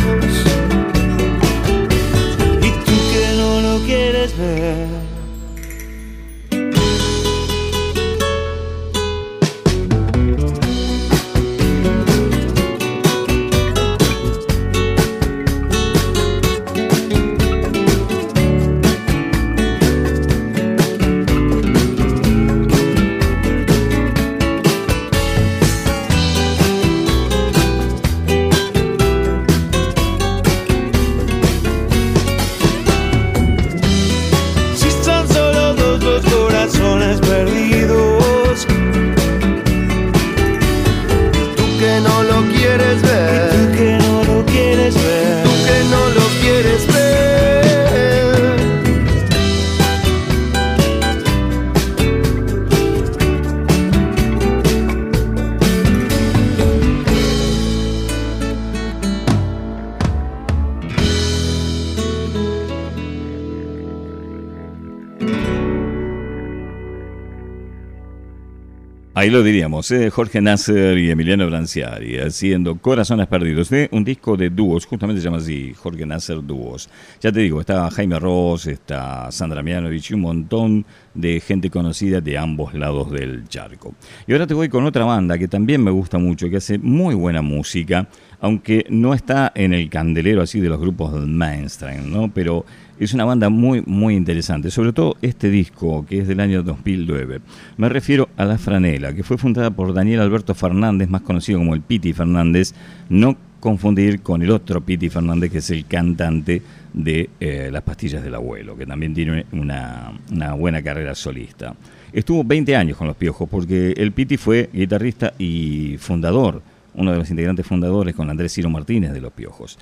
Ahí 69.27 69.33
lo 69.33 69.43
diríamos, 69.43 69.91
¿eh? 69.91 70.09
Jorge 70.09 70.41
Nasser 70.41 70.97
y 70.99 71.11
Emiliano 71.11 71.49
Branciari 71.49 72.17
haciendo 72.19 72.77
Corazones 72.77 73.27
Perdidos, 73.27 73.71
de 73.71 73.89
un 73.91 74.05
disco 74.05 74.37
de 74.37 74.51
dúos, 74.51 74.87
justamente 74.87 75.21
se 75.21 75.25
llama 75.25 75.39
así, 75.39 75.75
Jorge 75.75 76.07
Nasser 76.07 76.47
Dúos. 76.47 76.89
Ya 77.21 77.33
te 77.33 77.41
digo, 77.41 77.59
está 77.59 77.91
Jaime 77.91 78.21
Ross, 78.21 78.69
está 78.69 79.29
Sandra 79.33 79.65
Mianovich 79.65 80.13
y 80.13 80.15
un 80.15 80.21
montón 80.21 80.87
de 81.13 81.41
gente 81.41 81.71
conocida 81.71 82.21
de 82.21 82.39
ambos 82.39 82.73
lados 82.75 83.11
del 83.11 83.49
charco. 83.49 83.97
Y 84.29 84.33
ahora 84.33 84.47
te 84.47 84.55
voy 84.55 84.69
con 84.69 84.85
otra 84.85 85.05
banda 85.05 85.37
que 85.37 85.49
también 85.49 85.83
me 85.83 85.91
gusta 85.91 86.19
mucho, 86.19 86.49
que 86.49 86.59
hace 86.59 86.79
muy 86.79 87.17
buena 87.17 87.43
música, 87.43 88.07
aunque 88.39 88.87
no 88.91 89.13
está 89.13 89.51
en 89.57 89.75
el 89.75 89.91
candelero 89.91 90.41
así 90.41 90.61
de 90.61 90.69
los 90.69 90.79
grupos 90.79 91.13
del 91.13 91.27
mainstream, 91.27 92.13
¿no? 92.13 92.31
Pero 92.33 92.65
es 92.99 93.15
una 93.15 93.25
banda 93.25 93.49
muy, 93.49 93.83
muy 93.87 94.15
interesante, 94.15 94.71
sobre 94.71 94.93
todo 94.93 95.17
este 95.23 95.51
disco 95.51 96.07
que 96.07 96.19
es 96.19 96.29
del 96.29 96.41
año 96.41 96.63
2009. 96.63 97.41
Me 97.77 97.89
refiero 97.89 98.29
a 98.37 98.45
La 98.45 98.59
Franela, 98.59 99.15
que 99.15 99.23
fue 99.23 99.39
fundada 99.39 99.71
por 99.71 99.93
Daniel 99.93 100.21
Alberto 100.21 100.55
Fernández, 100.55 101.09
más 101.09 101.23
conocido 101.23 101.59
como 101.59 101.75
el 101.75 101.83
Piti 101.83 102.13
Fernández, 102.13 102.75
no 103.09 103.37
confundir 103.61 104.21
con 104.21 104.43
el 104.43 104.51
otro 104.51 104.81
Piti 104.81 105.09
Fernández, 105.09 105.51
que 105.51 105.59
es 105.59 105.71
el 105.71 105.87
cantante 105.87 106.63
de 106.93 107.31
eh, 107.41 107.69
Las 107.71 107.83
Pastillas 107.83 108.23
del 108.23 108.35
Abuelo, 108.35 108.77
que 108.77 108.87
también 108.87 109.13
tiene 109.13 109.45
una, 109.53 110.13
una 110.33 110.55
buena 110.55 110.83
carrera 110.83 111.15
solista. 111.15 111.75
Estuvo 112.13 112.45
20 112.45 112.77
años 112.77 112.97
con 112.97 113.07
los 113.07 113.17
Piojos, 113.17 113.49
porque 113.49 113.93
el 113.97 114.13
Piti 114.13 114.37
fue 114.37 114.71
guitarrista 114.73 115.35
y 115.39 115.97
fundador 115.99 116.63
uno 116.97 117.13
de 117.13 117.19
los 117.19 117.31
integrantes 117.31 117.67
fundadores 117.67 118.15
con 118.15 118.29
Andrés 118.31 118.53
Ciro 118.53 118.71
Martínez 118.71 119.13
de 119.13 119.21
Los 119.21 119.33
Piojos. 119.33 119.79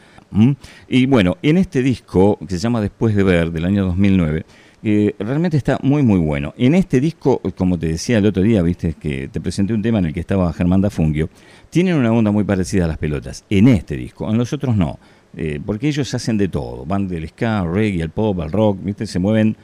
Y 0.89 1.07
bueno, 1.07 1.37
en 1.43 1.59
este 1.59 1.83
disco, 1.83 2.39
que 2.41 2.57
se 2.57 2.59
llama 2.59 2.81
Después 2.81 3.15
de 3.15 3.23
Ver, 3.23 3.53
del 3.53 3.65
año 3.65 3.85
2009, 3.85 4.45
eh, 4.87 5.15
realmente 5.19 5.57
está 5.57 5.79
muy 5.83 6.03
muy 6.03 6.19
bueno. 6.19 6.53
En 6.59 6.75
este 6.75 7.01
disco, 7.01 7.41
como 7.57 7.79
te 7.79 7.89
decía 7.89 8.19
el 8.19 8.27
otro 8.27 8.43
día, 8.43 8.61
viste 8.61 8.93
que 8.93 9.29
te 9.29 9.41
presenté 9.41 9.73
un 9.73 9.81
tema 9.81 9.99
en 9.99 10.07
el 10.07 10.13
que 10.13 10.21
estaba 10.21 10.53
Germán 10.53 10.83
Dafungio, 10.83 11.31
tienen 11.71 11.97
una 11.97 12.13
onda 12.13 12.31
muy 12.31 12.45
parecida 12.45 12.85
a 12.85 12.89
las 12.89 12.99
pelotas. 12.99 13.45
En 13.49 13.69
este 13.69 13.97
disco, 13.97 14.31
en 14.31 14.37
los 14.37 14.53
otros 14.53 14.77
no, 14.77 14.99
eh, 15.37 15.59
porque 15.65 15.89
ellos 15.89 16.13
hacen 16.13 16.37
de 16.37 16.49
todo, 16.49 16.85
van 16.85 17.09
del 17.09 17.27
ska, 17.29 17.61
al 17.61 17.73
reggae, 17.73 18.03
al 18.03 18.11
pop, 18.11 18.39
al 18.41 18.53
rock, 18.53 18.79
viste, 18.83 19.07
se 19.07 19.19
mueven 19.19 19.57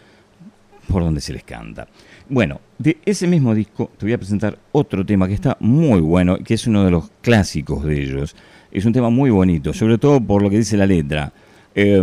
por 0.88 1.02
donde 1.02 1.20
se 1.20 1.32
les 1.32 1.44
canta. 1.44 1.86
Bueno, 2.28 2.60
de 2.78 2.96
ese 3.04 3.26
mismo 3.26 3.54
disco 3.54 3.90
te 3.98 4.06
voy 4.06 4.14
a 4.14 4.18
presentar 4.18 4.58
otro 4.72 5.04
tema 5.04 5.28
que 5.28 5.34
está 5.34 5.56
muy 5.60 6.00
bueno, 6.00 6.38
que 6.38 6.54
es 6.54 6.66
uno 6.66 6.84
de 6.84 6.90
los 6.90 7.10
clásicos 7.20 7.84
de 7.84 8.02
ellos. 8.02 8.34
Es 8.70 8.84
un 8.84 8.92
tema 8.92 9.10
muy 9.10 9.30
bonito, 9.30 9.72
sobre 9.72 9.98
todo 9.98 10.20
por 10.20 10.42
lo 10.42 10.50
que 10.50 10.58
dice 10.58 10.76
la 10.76 10.86
letra. 10.86 11.32
Eh, 11.74 12.02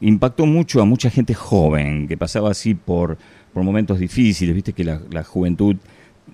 impactó 0.00 0.46
mucho 0.46 0.80
a 0.80 0.84
mucha 0.84 1.10
gente 1.10 1.34
joven 1.34 2.06
que 2.06 2.16
pasaba 2.16 2.50
así 2.50 2.74
por, 2.74 3.16
por 3.52 3.62
momentos 3.62 3.98
difíciles, 3.98 4.54
viste 4.54 4.72
que 4.72 4.84
la, 4.84 5.00
la 5.10 5.24
juventud 5.24 5.76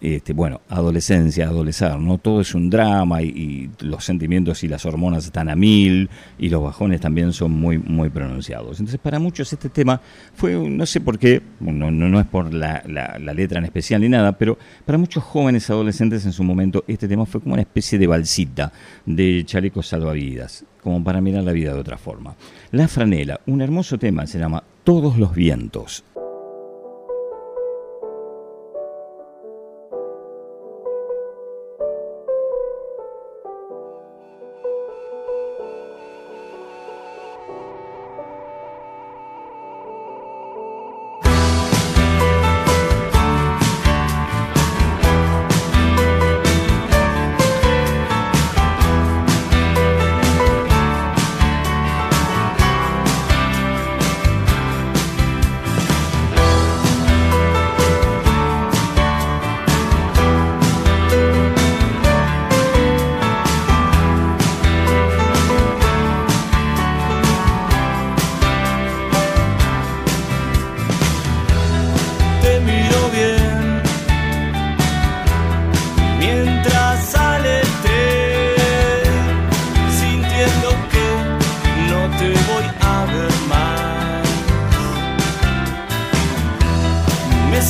este, 0.01 0.33
bueno, 0.33 0.61
adolescencia, 0.69 1.47
adolecer, 1.49 1.99
¿no? 1.99 2.19
Todo 2.19 2.41
es 2.41 2.55
un 2.55 2.71
drama 2.71 3.23
y, 3.23 3.71
los 3.81 4.05
sentimientos 4.05 4.63
y 4.65 4.69
las 4.69 4.87
hormonas 4.87 5.25
están 5.27 5.49
a 5.49 5.57
mil 5.57 6.09
y 6.39 6.49
los 6.49 6.63
bajones 6.63 7.01
también 7.01 7.33
son 7.33 7.53
muy, 7.53 7.79
muy 7.79 8.09
pronunciados. 8.09 8.79
Entonces, 8.81 8.99
para 9.01 9.19
muchos 9.19 9.53
este 9.53 9.69
tema 9.69 10.01
fue, 10.35 10.55
no 10.55 10.87
sé 10.87 11.01
por 11.01 11.19
qué, 11.19 11.43
no, 11.61 11.91
no, 11.91 12.09
no 12.09 12.21
es 12.21 12.27
por 12.27 12.53
la, 12.55 12.83
la- 12.87 13.19
la 13.19 13.35
letra 13.35 13.59
en 13.59 13.65
especial 13.65 14.01
ni 14.01 14.09
nada, 14.09 14.33
pero 14.39 14.57
para 14.87 14.97
muchos 14.99 15.23
jóvenes 15.25 15.69
adolescentes 15.71 16.25
en 16.25 16.33
su 16.33 16.45
momento 16.45 16.85
este 16.87 17.07
tema 17.09 17.27
fue 17.27 17.41
como 17.41 17.55
una 17.55 17.63
especie 17.63 17.99
de 17.99 18.07
balsita, 18.07 18.73
de 19.07 19.43
chalecos 19.45 19.89
salvavidas, 19.89 20.65
como 20.83 21.03
para 21.05 21.21
mirar 21.21 21.45
la 21.45 21.53
vida 21.53 21.75
de 21.75 21.81
otra 21.81 21.99
forma. 21.99 22.35
La 22.71 22.89
franela, 22.89 23.41
un 23.47 23.61
hermoso 23.61 23.99
tema, 23.99 24.27
se 24.27 24.39
llama 24.39 24.63
Todos 24.85 25.19
los 25.19 25.35
vientos. 25.35 26.05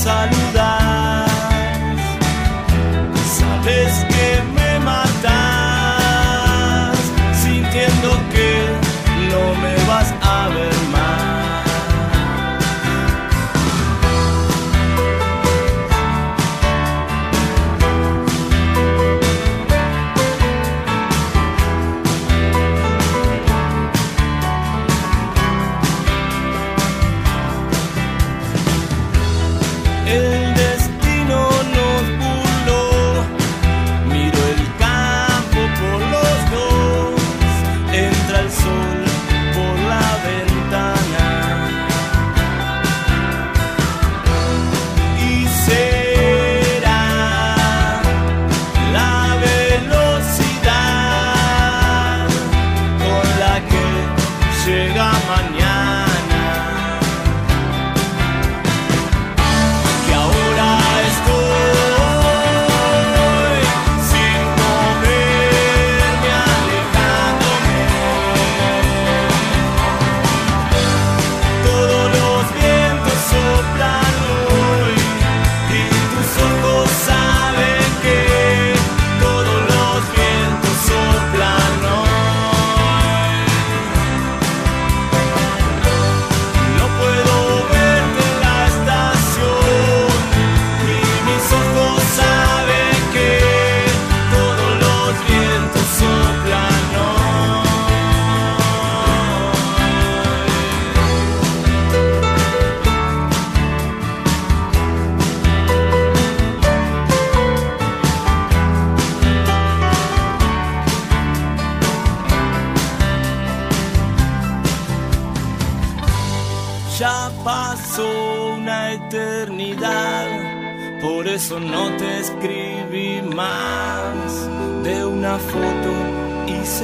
Me 0.02 0.69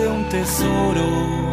un 0.09 0.29
tesoro. 0.29 1.46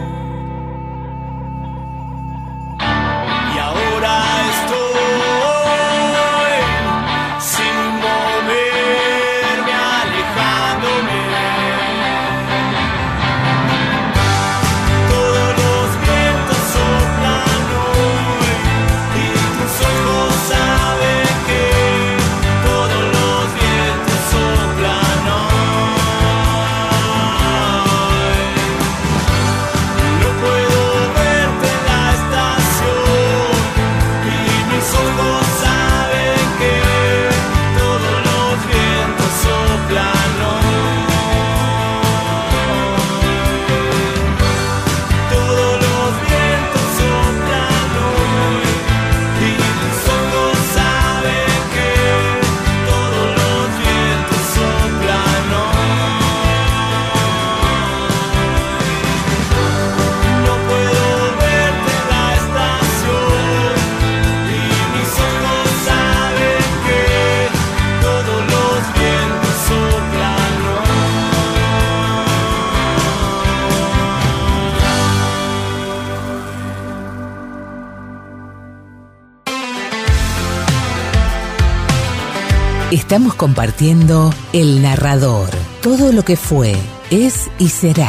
Estamos 82.94 83.34
compartiendo 83.34 84.32
El 84.54 84.84
Narrador, 84.84 85.50
todo 85.82 86.12
lo 86.12 86.22
que 86.22 86.36
fue, 86.36 86.76
es 87.10 87.50
y 87.58 87.70
será. 87.70 88.08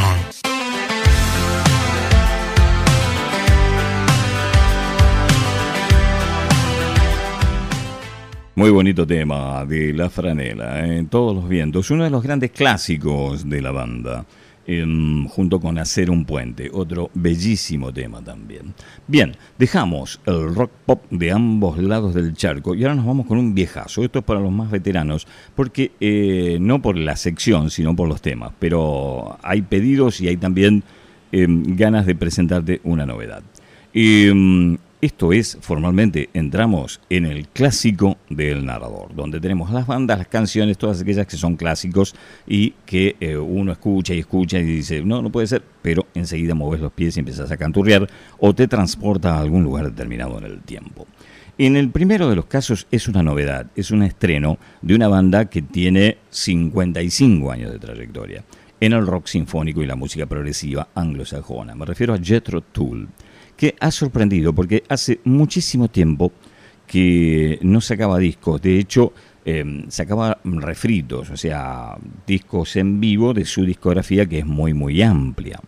Muy 8.56 8.68
bonito 8.68 9.06
tema 9.06 9.64
de 9.64 9.94
La 9.94 10.10
Franela, 10.10 10.84
en 10.84 11.06
todos 11.06 11.34
los 11.34 11.48
vientos, 11.48 11.90
uno 11.90 12.04
de 12.04 12.10
los 12.10 12.22
grandes 12.22 12.50
clásicos 12.50 13.48
de 13.48 13.62
la 13.62 13.70
banda, 13.70 14.26
em, 14.66 15.26
junto 15.28 15.60
con 15.60 15.78
Hacer 15.78 16.10
un 16.10 16.24
puente, 16.24 16.70
otro 16.72 17.10
bellísimo 17.14 17.92
tema 17.92 18.22
también. 18.22 18.74
Bien, 19.06 19.36
dejamos 19.58 20.20
el 20.26 20.54
rock 20.54 20.70
pop 20.86 21.02
de 21.10 21.32
ambos 21.32 21.78
lados 21.78 22.14
del 22.14 22.34
charco 22.34 22.74
y 22.74 22.82
ahora 22.82 22.94
nos 22.94 23.06
vamos 23.06 23.26
con 23.26 23.38
un 23.38 23.54
viejazo, 23.54 24.04
esto 24.04 24.20
es 24.20 24.24
para 24.24 24.40
los 24.40 24.52
más 24.52 24.70
veteranos, 24.70 25.26
porque 25.54 25.92
eh, 26.00 26.58
no 26.60 26.80
por 26.80 26.96
la 26.96 27.16
sección, 27.16 27.70
sino 27.70 27.94
por 27.94 28.08
los 28.08 28.22
temas, 28.22 28.52
pero 28.58 29.38
hay 29.42 29.62
pedidos 29.62 30.20
y 30.20 30.28
hay 30.28 30.36
también 30.36 30.82
em, 31.32 31.76
ganas 31.76 32.06
de 32.06 32.14
presentarte 32.14 32.80
una 32.84 33.06
novedad. 33.06 33.42
Esto 35.04 35.34
es, 35.34 35.58
formalmente, 35.60 36.30
entramos 36.32 36.98
en 37.10 37.26
el 37.26 37.46
clásico 37.48 38.16
del 38.30 38.64
narrador, 38.64 39.14
donde 39.14 39.38
tenemos 39.38 39.70
las 39.70 39.86
bandas, 39.86 40.16
las 40.16 40.28
canciones, 40.28 40.78
todas 40.78 41.02
aquellas 41.02 41.26
que 41.26 41.36
son 41.36 41.56
clásicos 41.56 42.14
y 42.46 42.70
que 42.86 43.14
eh, 43.20 43.36
uno 43.36 43.72
escucha 43.72 44.14
y 44.14 44.20
escucha 44.20 44.58
y 44.58 44.62
dice, 44.62 45.02
no, 45.02 45.20
no 45.20 45.30
puede 45.30 45.46
ser, 45.46 45.62
pero 45.82 46.06
enseguida 46.14 46.54
mueves 46.54 46.80
los 46.80 46.90
pies 46.90 47.18
y 47.18 47.20
empiezas 47.20 47.50
a 47.50 47.58
canturrear 47.58 48.08
o 48.38 48.54
te 48.54 48.66
transporta 48.66 49.34
a 49.34 49.40
algún 49.42 49.62
lugar 49.62 49.90
determinado 49.90 50.38
en 50.38 50.44
el 50.44 50.62
tiempo. 50.62 51.06
En 51.58 51.76
el 51.76 51.90
primero 51.90 52.30
de 52.30 52.36
los 52.36 52.46
casos 52.46 52.86
es 52.90 53.06
una 53.06 53.22
novedad, 53.22 53.66
es 53.76 53.90
un 53.90 54.04
estreno 54.04 54.56
de 54.80 54.94
una 54.94 55.08
banda 55.08 55.50
que 55.50 55.60
tiene 55.60 56.16
55 56.30 57.52
años 57.52 57.72
de 57.72 57.78
trayectoria 57.78 58.42
en 58.80 58.94
el 58.94 59.06
rock 59.06 59.26
sinfónico 59.26 59.82
y 59.82 59.86
la 59.86 59.96
música 59.96 60.24
progresiva 60.24 60.88
anglosajona. 60.94 61.74
Me 61.74 61.84
refiero 61.84 62.14
a 62.14 62.18
Jethro 62.18 62.62
Tull 62.62 63.06
que 63.56 63.74
ha 63.80 63.90
sorprendido 63.90 64.52
porque 64.52 64.84
hace 64.88 65.20
muchísimo 65.24 65.88
tiempo 65.88 66.32
que 66.86 67.58
no 67.62 67.80
sacaba 67.80 68.18
discos. 68.18 68.60
De 68.60 68.78
hecho, 68.78 69.12
eh, 69.44 69.84
sacaba 69.88 70.38
refritos, 70.44 71.30
o 71.30 71.36
sea, 71.36 71.96
discos 72.26 72.76
en 72.76 73.00
vivo 73.00 73.34
de 73.34 73.44
su 73.44 73.64
discografía 73.64 74.26
que 74.26 74.38
es 74.38 74.46
muy, 74.46 74.72
muy 74.74 75.02
amplia. 75.02 75.60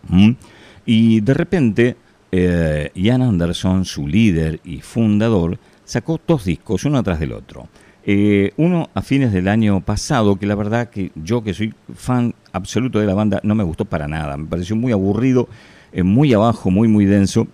Y 0.85 1.21
de 1.21 1.33
repente, 1.33 1.95
eh, 2.31 2.91
Ian 2.95 3.21
Anderson, 3.21 3.85
su 3.85 4.07
líder 4.07 4.59
y 4.63 4.81
fundador, 4.81 5.59
sacó 5.83 6.19
dos 6.25 6.45
discos, 6.45 6.85
uno 6.85 6.97
atrás 6.97 7.19
del 7.19 7.33
otro. 7.33 7.67
Eh, 8.03 8.51
uno 8.55 8.89
a 8.93 9.01
fines 9.01 9.33
del 9.33 9.47
año 9.47 9.81
pasado, 9.81 10.37
que 10.37 10.45
la 10.45 10.55
verdad 10.55 10.89
que 10.89 11.11
yo 11.15 11.43
que 11.43 11.53
soy 11.53 11.73
fan 11.93 12.33
absoluto 12.53 12.99
de 12.99 13.05
la 13.05 13.13
banda, 13.13 13.41
no 13.43 13.53
me 13.53 13.63
gustó 13.63 13.85
para 13.85 14.07
nada, 14.07 14.37
me 14.37 14.47
pareció 14.47 14.75
muy 14.75 14.91
aburrido, 14.91 15.49
muy 16.03 16.33
abajo, 16.33 16.71
muy, 16.71 16.87
muy 16.87 17.05
denso. 17.05 17.47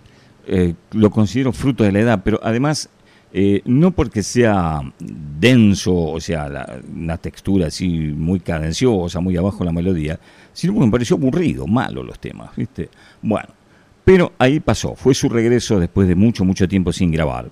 Eh, 0.46 0.74
lo 0.92 1.10
considero 1.10 1.52
fruto 1.52 1.84
de 1.84 1.92
la 1.92 2.00
edad, 2.00 2.22
pero 2.24 2.38
además 2.42 2.90
eh, 3.32 3.62
no 3.64 3.90
porque 3.90 4.22
sea 4.22 4.80
denso, 5.00 5.92
o 5.92 6.20
sea, 6.20 6.68
una 6.94 7.16
textura 7.16 7.66
así 7.66 7.88
muy 7.88 8.38
cadenciosa, 8.38 9.18
muy 9.20 9.36
abajo 9.36 9.64
la 9.64 9.72
melodía, 9.72 10.20
sino 10.52 10.74
porque 10.74 10.86
me 10.86 10.92
pareció 10.92 11.16
aburrido, 11.16 11.66
malo 11.66 12.04
los 12.04 12.18
temas, 12.20 12.54
¿viste? 12.54 12.88
Bueno, 13.22 13.48
pero 14.04 14.32
ahí 14.38 14.60
pasó, 14.60 14.94
fue 14.94 15.14
su 15.14 15.28
regreso 15.28 15.80
después 15.80 16.06
de 16.06 16.14
mucho, 16.14 16.44
mucho 16.44 16.68
tiempo 16.68 16.92
sin 16.92 17.10
grabar. 17.10 17.50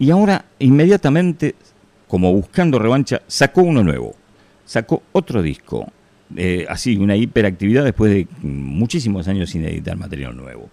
Y 0.00 0.10
ahora, 0.10 0.46
inmediatamente, 0.58 1.54
como 2.08 2.32
buscando 2.32 2.80
revancha, 2.80 3.22
sacó 3.28 3.62
uno 3.62 3.84
nuevo, 3.84 4.16
sacó 4.64 5.02
otro 5.12 5.42
disco, 5.42 5.92
eh, 6.36 6.66
así, 6.68 6.96
una 6.96 7.14
hiperactividad 7.14 7.84
después 7.84 8.12
de 8.12 8.26
muchísimos 8.42 9.28
años 9.28 9.50
sin 9.50 9.64
editar 9.64 9.96
material 9.96 10.36
nuevo. 10.36 10.70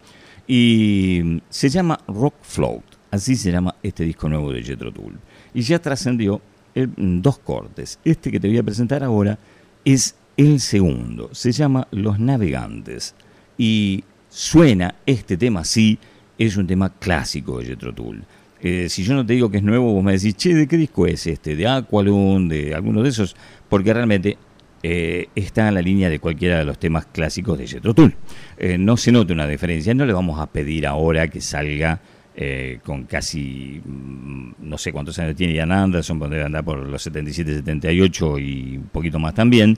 Y 0.48 1.42
se 1.50 1.70
llama 1.70 2.00
Rock 2.08 2.36
Float, 2.42 2.84
así 3.12 3.36
se 3.36 3.52
llama 3.52 3.76
este 3.84 4.04
disco 4.06 4.30
nuevo 4.30 4.54
de 4.54 4.64
Jethro 4.64 4.92
Tull. 4.92 5.20
Y 5.54 5.62
ya 5.62 5.80
trascendió 5.80 6.42
dos 6.74 7.40
cortes. 7.40 8.00
Este 8.06 8.32
que 8.32 8.40
te 8.40 8.48
voy 8.48 8.58
a 8.58 8.64
presentar 8.64 9.04
ahora 9.04 9.38
es 9.84 10.16
el 10.38 10.60
segundo, 10.60 11.30
se 11.34 11.52
llama 11.52 11.88
Los 11.92 12.20
Navegantes. 12.20 13.16
Y 13.58 14.04
suena 14.30 14.96
este 15.06 15.36
tema 15.36 15.62
así, 15.62 15.98
es 16.38 16.56
un 16.58 16.68
tema 16.68 16.94
clásico 16.94 17.60
de 17.60 17.66
Jethro 17.66 17.94
Tull. 17.94 18.24
Eh, 18.62 18.88
si 18.90 19.04
yo 19.04 19.14
no 19.14 19.26
te 19.26 19.34
digo 19.34 19.52
que 19.52 19.58
es 19.58 19.64
nuevo, 19.64 19.94
vos 19.94 20.04
me 20.04 20.14
decís, 20.14 20.36
che, 20.36 20.54
¿de 20.54 20.68
qué 20.68 20.78
disco 20.78 21.06
es 21.08 21.28
este? 21.28 21.56
¿De 21.56 21.68
Aqualung? 21.68 22.48
¿De 22.48 22.74
alguno 22.74 23.04
de 23.04 23.10
esos? 23.10 23.36
Porque 23.70 23.94
realmente 23.94 24.38
eh, 24.84 25.30
está 25.36 25.68
en 25.68 25.74
la 25.74 25.82
línea 25.82 26.10
de 26.10 26.20
cualquiera 26.20 26.60
de 26.60 26.66
los 26.66 26.78
temas 26.78 27.08
clásicos 27.08 27.58
de 27.58 27.68
Jethro 27.68 27.94
Tull. 27.94 28.14
Eh, 28.58 28.78
no 28.78 28.96
se 28.98 29.12
nota 29.12 29.34
una 29.34 29.48
diferencia, 29.48 29.94
no 29.94 30.06
le 30.06 30.14
vamos 30.14 30.40
a 30.40 30.48
pedir 30.48 30.86
ahora 30.86 31.28
que 31.28 31.42
salga 31.42 32.00
eh, 32.36 32.80
con 32.84 33.06
casi, 33.06 33.82
mm, 33.84 34.52
no 34.60 34.78
sé 34.78 34.92
cuántos 34.92 35.18
años 35.20 35.36
tiene 35.36 35.56
Ian 35.56 35.72
Anderson, 35.72 36.20
debe 36.20 36.44
andar 36.44 36.64
por 36.64 36.78
los 36.78 37.02
77, 37.02 37.56
78 37.56 38.40
y 38.40 38.78
un 38.78 38.90
poquito 38.90 39.18
más 39.20 39.34
también, 39.34 39.78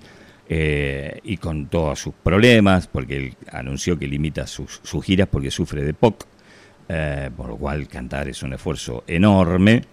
y 0.51 1.37
con 1.37 1.67
todos 1.67 1.99
sus 1.99 2.15
problemas, 2.15 2.87
porque 2.87 3.17
él 3.17 3.33
anunció 3.51 3.99
que 3.99 4.07
limita 4.07 4.47
sus, 4.47 4.81
sus 4.83 5.05
giras 5.05 5.27
porque 5.31 5.51
sufre 5.51 5.83
de 5.83 5.93
POC, 5.93 6.25
por 7.37 7.49
lo 7.49 7.55
cual 7.55 7.87
cantar 7.87 8.27
es 8.27 8.41
un 8.41 8.53
esfuerzo 8.53 9.03
enorme. 9.05 9.83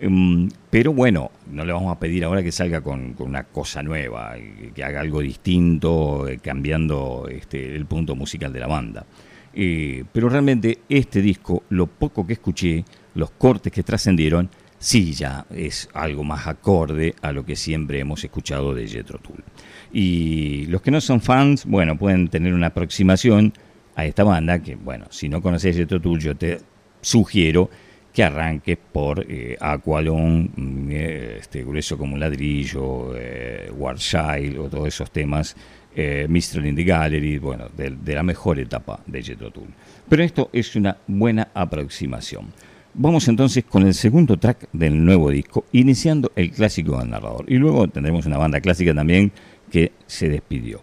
Mm, 0.00 0.48
pero 0.70 0.92
bueno, 0.92 1.30
no 1.50 1.64
le 1.64 1.72
vamos 1.72 1.94
a 1.94 1.98
pedir 1.98 2.24
ahora 2.24 2.42
que 2.42 2.52
salga 2.52 2.80
con, 2.80 3.14
una 3.18 3.44
cosa 3.44 3.82
nueva, 3.82 4.34
que 4.74 4.84
haga 4.84 5.00
algo 5.00 5.20
distinto, 5.20 6.28
eh, 6.28 6.38
cambiando 6.38 7.28
este, 7.30 7.74
el 7.74 7.86
punto 7.86 8.14
musical 8.16 8.52
de 8.52 8.60
la 8.60 8.66
banda. 8.66 9.06
Eh, 9.52 10.04
pero 10.12 10.28
realmente 10.28 10.80
este 10.88 11.22
disco, 11.22 11.62
lo 11.70 11.86
poco 11.86 12.26
que 12.26 12.32
escuché, 12.34 12.84
los 13.14 13.30
cortes 13.30 13.72
que 13.72 13.84
trascendieron, 13.84 14.50
sí 14.78 15.12
ya 15.12 15.46
es 15.50 15.88
algo 15.94 16.24
más 16.24 16.46
acorde 16.46 17.14
a 17.22 17.32
lo 17.32 17.46
que 17.46 17.56
siempre 17.56 18.00
hemos 18.00 18.22
escuchado 18.24 18.74
de 18.74 18.88
Jethro 18.88 19.18
Tull. 19.18 19.44
Y 19.92 20.66
los 20.66 20.82
que 20.82 20.90
no 20.90 21.00
son 21.00 21.20
fans, 21.20 21.64
bueno, 21.66 21.96
pueden 21.96 22.28
tener 22.28 22.52
una 22.52 22.66
aproximación 22.68 23.54
a 23.94 24.04
esta 24.04 24.24
banda 24.24 24.58
que, 24.58 24.74
bueno, 24.74 25.06
si 25.10 25.28
no 25.28 25.40
conoces 25.40 25.76
Jethro 25.76 26.00
Tull, 26.00 26.18
yo 26.18 26.34
te 26.36 26.60
sugiero 27.00 27.70
que 28.14 28.22
arranque 28.22 28.76
por 28.76 29.26
eh, 29.28 29.56
Aqualon, 29.60 30.50
mm, 30.54 30.88
eh, 30.92 31.36
este, 31.40 31.64
Grueso 31.64 31.98
como 31.98 32.14
un 32.14 32.20
ladrillo, 32.20 33.12
eh, 33.16 33.70
o 33.72 34.68
todos 34.68 34.86
esos 34.88 35.10
temas, 35.10 35.56
eh, 35.96 36.26
Mistral 36.28 36.66
in 36.66 36.76
the 36.76 36.84
Gallery, 36.84 37.38
bueno, 37.38 37.66
de, 37.76 38.14
la 38.14 38.22
mejor 38.22 38.60
etapa 38.60 39.00
de 39.04 39.20
Jethro 39.20 39.50
Tull. 39.50 39.68
Pero 40.08 40.22
esto 40.22 40.48
es 40.52 40.76
una 40.76 40.96
buena 41.08 41.48
aproximación. 41.54 42.52
Vamos 42.94 43.26
entonces 43.26 43.64
con 43.64 43.84
el 43.84 43.94
segundo 43.94 44.36
track 44.36 44.68
del 44.72 45.04
nuevo 45.04 45.30
disco, 45.30 45.64
iniciando 45.72 46.30
el 46.36 46.52
clásico 46.52 46.98
del 46.98 47.10
narrador. 47.10 47.44
Y 47.48 47.56
luego 47.56 47.88
tendremos 47.88 48.26
una 48.26 48.38
banda 48.38 48.60
clásica 48.60 48.94
también 48.94 49.32
que 49.72 49.90
se 50.06 50.28
despidió. 50.28 50.82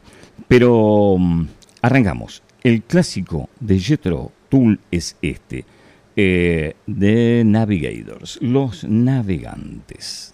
Pero 0.49 1.15
mm, 1.17 1.47
arrancamos. 1.81 2.43
El 2.61 2.83
clásico 2.83 3.49
de 3.61 3.79
Jethro 3.79 4.33
Tull 4.49 4.81
es 4.91 5.15
este 5.21 5.63
eh, 6.15 6.75
The 6.85 7.43
Navigators, 7.45 8.37
los 8.41 8.83
navegantes. 8.83 10.31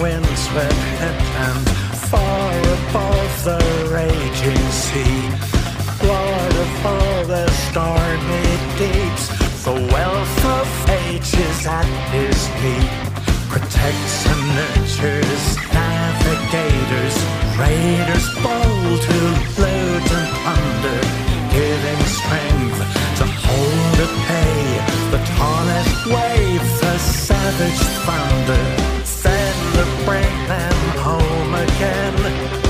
Windswept 0.00 0.72
headland, 0.72 1.68
far 2.10 2.52
above 2.52 3.44
the 3.44 3.90
raging 3.92 4.70
sea. 4.70 5.31
The 7.72 7.80
stormy 7.80 8.58
deeps, 8.76 9.64
the 9.64 9.72
wealth 9.72 10.44
of 10.44 10.90
ages 10.90 11.66
at 11.66 11.88
his 12.12 12.36
feet. 12.60 12.92
Protects 13.48 14.26
and 14.26 14.42
nurtures 14.56 15.56
navigators, 15.72 17.16
raiders 17.56 18.28
bold 18.44 19.00
to 19.00 19.18
loot 19.56 20.08
and 20.12 20.28
plunder, 20.36 21.00
giving 21.48 22.02
strength 22.12 22.78
to 23.16 23.24
hold 23.40 24.00
at 24.04 24.08
pay 24.28 24.62
the 25.10 25.20
tallest 25.32 26.06
wave, 26.12 26.80
the 26.80 26.98
savage 26.98 27.82
thunder. 28.04 28.64
Then 29.22 29.54
to 29.76 30.04
bring 30.04 30.36
them 30.46 30.76
home 31.00 31.54
again, 31.54 32.61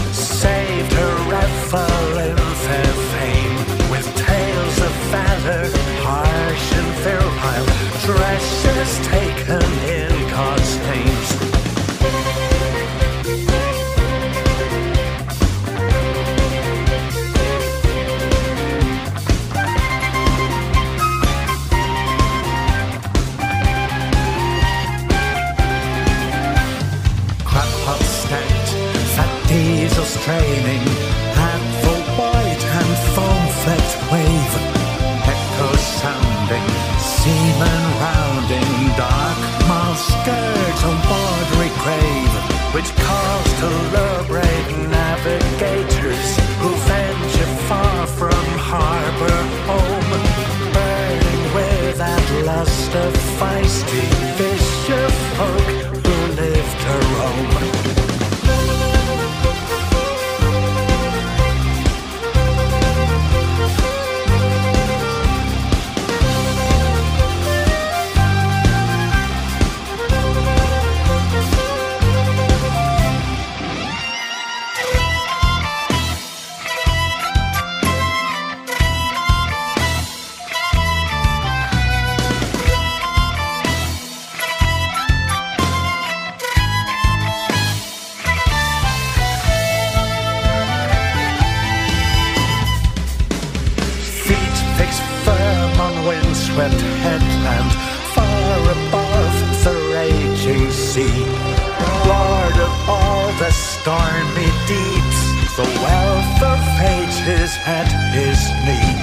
stormy 103.82 104.46
deeps, 104.70 105.20
the 105.58 105.66
wealth 105.82 106.38
of 106.54 106.60
age 106.86 107.18
is 107.26 107.50
at 107.66 107.90
his 108.14 108.38
knee. 108.62 108.94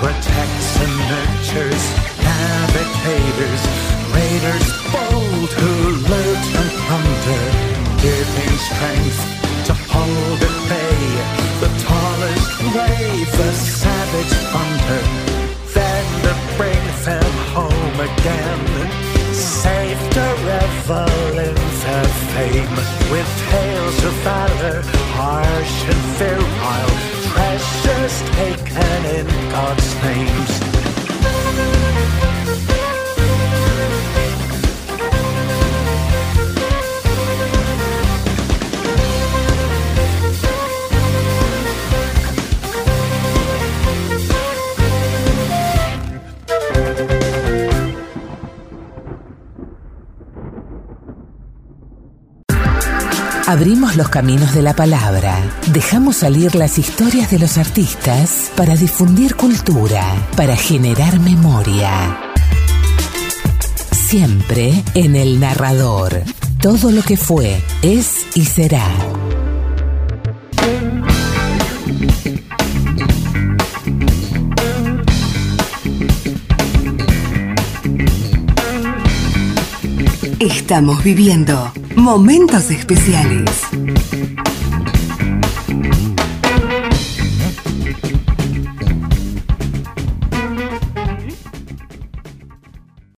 Protects 0.00 0.70
and 0.80 0.94
nurtures 1.12 1.84
navigators, 2.24 3.62
raiders 4.16 4.66
bold 4.88 5.50
who 5.60 5.72
loot 6.08 6.44
and 6.60 6.70
plunder, 6.80 7.44
giving 8.00 8.56
strength 8.68 9.20
to 9.68 9.74
hold 9.92 10.40
at 10.48 10.56
bay 10.70 11.02
the 11.60 11.70
tallest 11.84 12.48
wave, 12.72 13.30
the 13.36 13.52
savage 13.52 14.34
thunder, 14.48 15.02
then 15.76 16.06
to 16.24 16.34
bring 16.56 16.84
them 17.04 17.32
home 17.52 17.96
again, 18.00 18.64
safe 19.34 20.00
to 20.16 20.24
revel 20.48 21.38
in 21.38 21.61
fame, 22.34 22.76
with 23.12 23.30
tales 23.50 24.04
of 24.04 24.14
valor, 24.24 24.82
harsh 25.16 25.76
and 25.92 26.02
virile, 26.18 26.96
treasures 27.28 28.16
taken 28.36 29.00
in 29.18 29.26
God's 29.50 29.90
names. 30.02 30.52
Abrimos 53.62 53.94
los 53.94 54.08
caminos 54.08 54.54
de 54.54 54.60
la 54.60 54.74
palabra, 54.74 55.38
dejamos 55.72 56.16
salir 56.16 56.56
las 56.56 56.80
historias 56.80 57.30
de 57.30 57.38
los 57.38 57.58
artistas 57.58 58.50
para 58.56 58.74
difundir 58.74 59.36
cultura, 59.36 60.02
para 60.36 60.56
generar 60.56 61.20
memoria. 61.20 62.18
Siempre 63.92 64.82
en 64.94 65.14
el 65.14 65.38
narrador. 65.38 66.24
Todo 66.60 66.90
lo 66.90 67.02
que 67.02 67.16
fue, 67.16 67.62
es 67.82 68.26
y 68.34 68.46
será. 68.46 68.84
Estamos 80.40 81.04
viviendo 81.04 81.72
momentos 81.96 82.70
especiales. 82.70 83.62